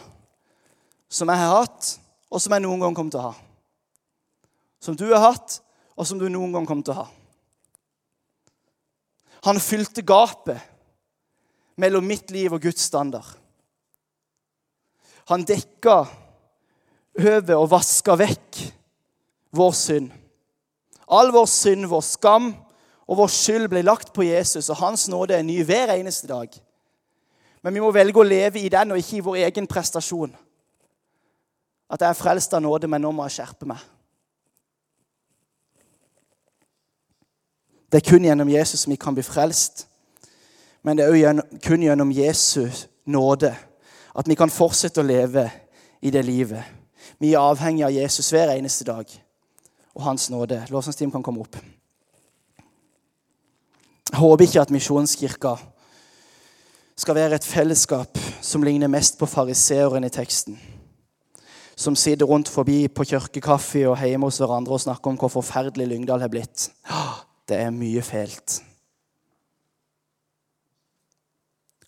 som 1.08 1.30
jeg 1.30 1.40
har 1.40 1.54
hatt, 1.62 1.94
og 2.28 2.42
som 2.42 2.52
jeg 2.52 2.64
noen 2.64 2.82
gang 2.82 2.96
kommer 2.96 3.14
til 3.14 3.22
å 3.22 3.30
ha. 3.30 3.36
Som 4.82 4.96
du 4.98 5.06
har 5.08 5.22
hatt, 5.30 5.60
og 5.96 6.06
som 6.06 6.18
du 6.20 6.26
noen 6.28 6.52
gang 6.52 6.66
kommer 6.68 6.84
til 6.84 6.92
å 6.92 7.04
ha. 7.04 7.06
Han 9.46 9.62
fylte 9.62 10.02
gapet 10.02 10.58
mellom 11.78 12.04
mitt 12.04 12.30
liv 12.34 12.52
og 12.52 12.62
Guds 12.62 12.82
standard. 12.90 13.30
Han 15.30 15.46
dekka 15.46 16.02
over 17.18 17.54
og 17.56 17.70
vaska 17.70 18.16
vekk 18.18 18.60
vår 19.56 19.74
synd. 19.76 20.10
All 21.08 21.32
vår 21.32 21.46
synd, 21.46 21.86
vår 21.88 22.04
skam 22.04 22.50
og 23.08 23.16
vår 23.16 23.30
skyld 23.32 23.68
ble 23.72 23.82
lagt 23.82 24.12
på 24.12 24.26
Jesus, 24.26 24.68
og 24.68 24.80
hans 24.82 25.06
nåde 25.08 25.36
er 25.36 25.46
ny 25.46 25.62
hver 25.64 25.94
eneste 25.94 26.28
dag. 26.28 26.50
Men 27.64 27.74
vi 27.74 27.80
må 27.80 27.90
velge 27.92 28.20
å 28.20 28.26
leve 28.26 28.60
i 28.60 28.70
den 28.72 28.92
og 28.92 29.00
ikke 29.00 29.16
i 29.16 29.24
vår 29.24 29.38
egen 29.48 29.66
prestasjon. 29.66 30.34
At 31.88 32.04
jeg 32.04 32.12
er 32.12 32.18
frelst 32.18 32.52
av 32.54 32.62
nåde, 32.62 32.90
men 32.90 33.00
nå 33.02 33.12
må 33.16 33.24
jeg 33.26 33.38
skjerpe 33.38 33.68
meg. 33.70 33.80
Det 37.88 38.02
er 38.02 38.10
kun 38.10 38.26
gjennom 38.28 38.50
Jesus 38.52 38.84
vi 38.84 38.98
kan 39.00 39.16
bli 39.16 39.24
frelst. 39.24 39.86
Men 40.84 40.98
det 40.98 41.06
er 41.06 41.14
også 41.16 41.62
kun 41.64 41.82
gjennom 41.82 42.12
Jesus 42.12 42.84
nåde 43.08 43.54
at 44.18 44.28
vi 44.28 44.36
kan 44.36 44.52
fortsette 44.52 45.00
å 45.00 45.08
leve 45.08 45.46
i 46.04 46.12
det 46.12 46.20
livet. 46.26 46.60
Vi 47.18 47.32
er 47.32 47.40
avhengig 47.40 47.86
av 47.86 47.96
Jesus 47.96 48.28
hver 48.34 48.52
eneste 48.52 48.84
dag 48.84 49.08
og 49.98 50.04
Hans 50.06 50.30
nåde. 50.30 50.62
Lovsangsteam 50.70 51.10
kan 51.10 51.24
komme 51.26 51.42
opp. 51.42 51.58
Jeg 54.08 54.20
håper 54.22 54.46
ikke 54.46 54.62
at 54.62 54.70
Misjonskirka 54.72 55.56
skal 56.98 57.18
være 57.18 57.38
et 57.38 57.46
fellesskap 57.46 58.18
som 58.42 58.62
ligner 58.62 58.90
mest 58.90 59.18
på 59.18 59.26
fariseeren 59.28 60.06
i 60.06 60.12
teksten. 60.12 60.56
Som 61.78 61.96
sitter 61.98 62.26
rundt 62.26 62.48
forbi 62.50 62.86
på 62.88 63.04
kirkekaffe 63.06 63.84
og 63.90 64.00
hjemme 64.02 64.26
hos 64.26 64.38
hverandre 64.40 64.74
og 64.74 64.82
snakker 64.82 65.10
om 65.10 65.18
hvor 65.18 65.34
forferdelig 65.34 65.86
Lyngdal 65.90 66.22
har 66.22 66.32
blitt. 66.32 66.70
Det 67.48 67.58
er 67.58 67.74
mye 67.74 68.02
fælt. 68.02 68.62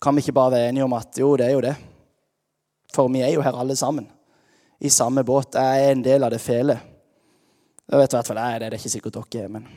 Kan 0.01 0.15
vi 0.15 0.23
ikke 0.23 0.35
bare 0.35 0.51
være 0.51 0.69
enige 0.69 0.83
om 0.83 0.93
at 0.97 1.19
jo, 1.19 1.35
det 1.37 1.45
er 1.45 1.51
jo 1.55 1.63
det? 1.63 1.75
For 2.93 3.07
vi 3.07 3.21
er 3.21 3.35
jo 3.35 3.43
her 3.43 3.55
alle 3.55 3.75
sammen. 3.75 4.07
I 4.81 4.89
samme 4.89 5.23
båt. 5.23 5.55
Jeg 5.55 5.85
er 5.85 5.91
en 5.91 6.03
del 6.03 6.23
av 6.23 6.31
det 6.33 6.41
fele. 6.41 6.79
Jeg 7.89 7.99
vet 7.99 8.13
i 8.13 8.17
hvert 8.17 8.27
fall 8.27 8.39
det. 8.39 8.59
Det 8.61 8.67
er 8.67 8.77
ikke 8.77 8.93
sikkert 8.93 9.17
dere 9.17 9.43
er, 9.45 9.49
men 9.49 9.67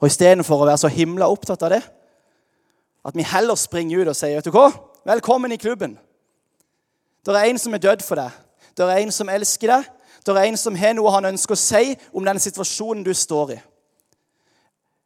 Og 0.00 0.06
istedenfor 0.06 0.62
å 0.62 0.66
være 0.68 0.78
så 0.84 0.90
himla 0.94 1.26
opptatt 1.26 1.62
av 1.66 1.72
det, 1.74 1.80
at 3.04 3.16
vi 3.18 3.24
heller 3.26 3.58
springer 3.58 4.04
ut 4.04 4.10
og 4.12 4.16
sier 4.16 4.36
vet 4.36 4.46
du 4.46 4.52
hva? 4.54 4.68
Velkommen 5.08 5.50
i 5.52 5.58
klubben. 5.58 5.96
Det 7.26 7.34
er 7.34 7.48
en 7.48 7.58
som 7.58 7.74
er 7.74 7.82
dødd 7.82 8.04
for 8.06 8.20
deg. 8.20 8.30
Det 8.78 8.86
er 8.86 9.00
en 9.00 9.10
som 9.14 9.30
elsker 9.32 9.72
deg. 9.72 9.88
Det 10.26 10.36
er 10.36 10.46
en 10.46 10.58
som 10.60 10.76
har 10.76 10.94
noe 10.94 11.10
han 11.14 11.30
ønsker 11.32 11.56
å 11.56 11.58
si 11.58 11.96
om 12.12 12.26
den 12.26 12.38
situasjonen 12.42 13.02
du 13.06 13.10
står 13.16 13.56
i. 13.56 13.58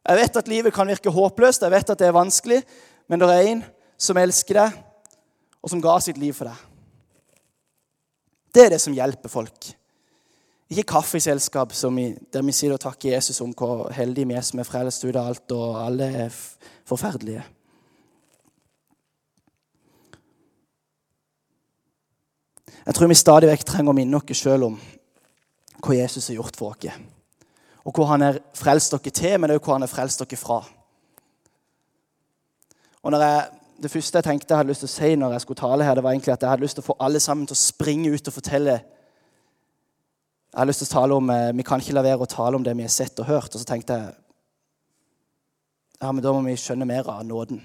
Jeg 0.03 0.19
vet 0.19 0.39
at 0.41 0.49
livet 0.51 0.75
kan 0.75 0.89
virke 0.89 1.13
håpløst, 1.15 1.63
jeg 1.63 1.71
vet 1.71 1.89
at 1.89 1.99
det 1.99 2.09
er 2.09 2.15
vanskelig, 2.15 2.59
men 3.07 3.21
det 3.21 3.29
er 3.31 3.47
en 3.53 3.61
som 3.97 4.19
elsker 4.19 4.59
deg, 4.59 4.75
og 5.63 5.71
som 5.71 5.81
ga 5.81 5.95
sitt 6.03 6.19
liv 6.19 6.35
for 6.35 6.51
deg. 6.51 6.59
Det 8.53 8.65
er 8.65 8.75
det 8.75 8.81
som 8.83 8.93
hjelper 8.93 9.31
folk. 9.31 9.71
Ikke 10.73 10.87
kaffeselskap 10.89 11.73
der 12.33 12.41
vi 12.41 12.51
sier 12.51 12.73
og 12.73 12.79
takker 12.81 13.13
Jesus 13.13 13.41
om 13.45 13.51
hvor 13.53 13.91
heldige 13.93 14.25
vi 14.27 14.33
er 14.33 14.41
som 14.41 14.59
er 14.59 14.65
frelst 14.65 15.03
ut 15.05 15.15
av 15.15 15.27
alt, 15.27 15.51
og 15.51 15.85
alle 15.85 16.07
er 16.25 16.37
forferdelige. 16.89 17.43
Jeg 22.85 22.95
tror 22.95 23.07
vi 23.07 23.15
stadig 23.15 23.51
vekk 23.51 23.65
trenger 23.67 23.93
å 23.93 23.95
minne 23.95 24.17
oss 24.17 24.39
sjøl 24.39 24.65
om 24.65 24.79
hva 25.83 25.95
Jesus 25.95 26.31
har 26.31 26.39
gjort 26.39 26.57
for 26.57 26.73
oss. 26.73 26.97
Og 27.85 27.93
hvor 27.93 28.09
han 28.09 28.25
har 28.25 28.39
frelst 28.55 28.95
dere 28.95 29.13
til, 29.13 29.37
men 29.39 29.51
også 29.51 29.65
hvor 29.65 29.77
han 29.77 29.85
har 29.85 29.91
frelst 29.91 30.23
dere 30.23 30.39
fra. 30.39 30.63
Og 33.03 33.13
jeg, 33.13 33.45
Det 33.83 33.91
første 33.91 34.17
jeg 34.17 34.23
tenkte 34.23 34.53
jeg 34.53 34.57
hadde 34.57 34.69
lyst 34.69 34.79
til 34.79 34.89
å 34.89 34.93
si 34.95 35.15
når 35.15 35.31
jeg 35.31 35.41
skulle 35.41 35.59
tale 35.59 35.83
her, 35.83 35.95
det 35.95 36.03
var 36.03 36.11
egentlig 36.11 36.33
at 36.33 36.41
jeg 36.41 36.49
hadde 36.49 36.63
lyst 36.63 36.75
til 36.75 36.83
å 36.83 36.89
få 36.89 36.95
alle 36.99 37.19
sammen 37.19 37.47
til 37.47 37.53
å 37.53 37.61
springe 37.61 38.09
ut 38.09 38.27
og 38.27 38.33
fortelle 38.33 38.81
Jeg 40.53 40.59
har 40.59 40.67
lyst 40.69 40.83
til 40.83 40.87
å 40.91 40.93
tale 40.93 41.15
om, 41.15 41.29
eh, 41.29 41.51
Vi 41.51 41.63
kan 41.63 41.79
ikke 41.79 41.93
la 41.93 42.03
være 42.03 42.19
å 42.19 42.29
tale 42.29 42.55
om 42.55 42.63
det 42.63 42.77
vi 42.77 42.83
har 42.83 42.89
sett 42.89 43.19
og 43.19 43.25
hørt. 43.25 43.55
Og 43.55 43.61
så 43.61 43.65
tenkte 43.65 43.93
jeg 43.93 44.15
ja, 46.01 46.11
men 46.11 46.21
da 46.21 46.33
må 46.33 46.43
vi 46.43 46.53
skjønne 46.53 46.85
mer 46.85 47.09
av 47.09 47.23
nåden. 47.23 47.61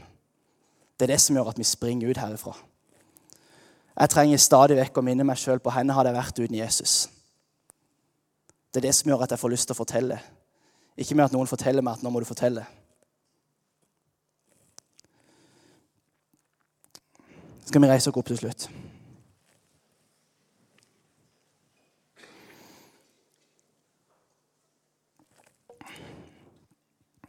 Det 0.97 1.03
er 1.03 1.15
det 1.15 1.21
som 1.21 1.37
gjør 1.37 1.49
at 1.49 1.59
vi 1.59 1.65
springer 1.65 2.09
ut 2.09 2.17
herifra. 2.17 2.55
Jeg 4.01 4.09
trenger 4.09 4.39
stadig 4.39 4.77
vekk 4.79 5.01
å 5.01 5.03
minne 5.03 5.25
meg 5.25 5.37
sjøl 5.37 5.59
på 5.59 5.73
henne 5.75 5.93
hadde 5.93 6.13
jeg 6.13 6.19
vært 6.23 6.39
uten 6.39 6.55
Jesus. 6.55 7.09
Det 8.73 8.79
er 8.79 8.87
det 8.87 8.95
som 8.95 9.11
gjør 9.11 9.23
at 9.23 9.31
jeg 9.31 9.39
får 9.39 9.51
lyst 9.51 9.67
til 9.67 9.75
å 9.75 9.81
fortelle. 9.85 10.21
Ikke 10.97 11.17
med 11.17 11.25
at 11.25 11.33
noen 11.35 11.51
forteller 11.51 11.83
meg 11.83 11.99
at 11.99 12.03
nå 12.03 12.11
må 12.11 12.23
du 12.23 12.29
fortelle. 12.31 12.65
Skal 17.67 17.83
vi 17.83 17.91
reise 17.91 18.09
oss 18.09 18.17
opp 18.17 18.31
til 18.31 18.39
slutt? 18.39 18.69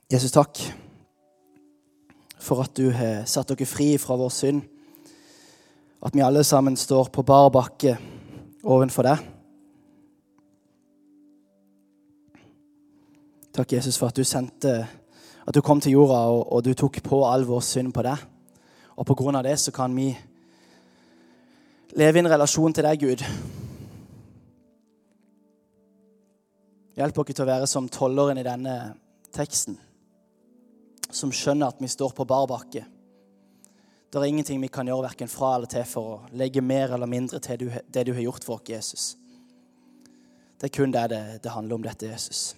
Jesus, 0.09 0.31
takk 0.33 0.57
for 2.41 2.63
at 2.63 2.71
du 2.73 2.87
har 2.89 3.27
satt 3.29 3.51
dere 3.51 3.65
fri 3.69 3.91
fra 4.01 4.15
vår 4.17 4.31
synd 4.33 4.63
at 6.01 6.15
vi 6.15 6.23
alle 6.25 6.41
sammen 6.43 6.77
står 6.79 7.11
på 7.13 7.21
bar 7.27 7.51
bakke 7.53 7.91
ovenfor 8.63 9.05
deg. 9.05 9.27
Takk, 13.53 13.75
Jesus, 13.75 13.99
for 13.99 14.09
at 14.09 14.17
du 14.17 14.23
sendte 14.23 14.87
At 15.45 15.55
du 15.55 15.61
kom 15.61 15.79
til 15.81 15.91
jorda, 15.91 16.17
og, 16.29 16.51
og 16.53 16.63
du 16.63 16.73
tok 16.77 16.99
på 17.01 17.23
all 17.25 17.41
vår 17.47 17.61
synd 17.65 17.89
på 17.93 18.03
deg. 18.05 18.21
Og 19.01 19.05
på 19.05 19.15
grunn 19.17 19.37
av 19.39 19.43
det 19.47 19.55
så 19.57 19.71
kan 19.73 19.95
vi 19.97 20.11
leve 21.97 22.19
i 22.19 22.21
en 22.21 22.29
relasjon 22.29 22.73
til 22.73 22.85
deg, 22.85 23.01
Gud. 23.01 23.23
Hjelp 26.99 27.21
oss 27.23 27.33
til 27.33 27.45
å 27.47 27.49
være 27.49 27.69
som 27.71 27.89
tolleren 27.89 28.37
i 28.37 28.45
denne 28.45 28.75
teksten, 29.33 29.79
som 31.09 31.31
skjønner 31.33 31.71
at 31.71 31.81
vi 31.81 31.89
står 31.89 32.13
på 32.15 32.25
bar 32.29 32.47
bakke. 32.49 32.85
Det 34.09 34.17
er 34.17 34.25
ingenting 34.25 34.61
vi 34.61 34.71
kan 34.73 34.87
gjøre 34.89 35.05
verken 35.05 35.29
fra 35.29 35.55
eller 35.55 35.69
til 35.69 35.85
for 35.85 36.13
å 36.13 36.37
legge 36.37 36.63
mer 36.65 36.95
eller 36.95 37.09
mindre 37.09 37.39
til 37.45 37.69
det 37.87 38.05
du 38.07 38.13
har 38.15 38.23
gjort 38.25 38.45
for 38.45 38.57
oss, 38.57 38.69
Jesus. 38.69 39.03
Det 40.59 40.69
er 40.69 40.75
kun 40.75 40.91
det 40.91 41.05
det 41.43 41.53
handler 41.53 41.75
om, 41.75 41.85
dette, 41.85 42.09
Jesus. 42.09 42.55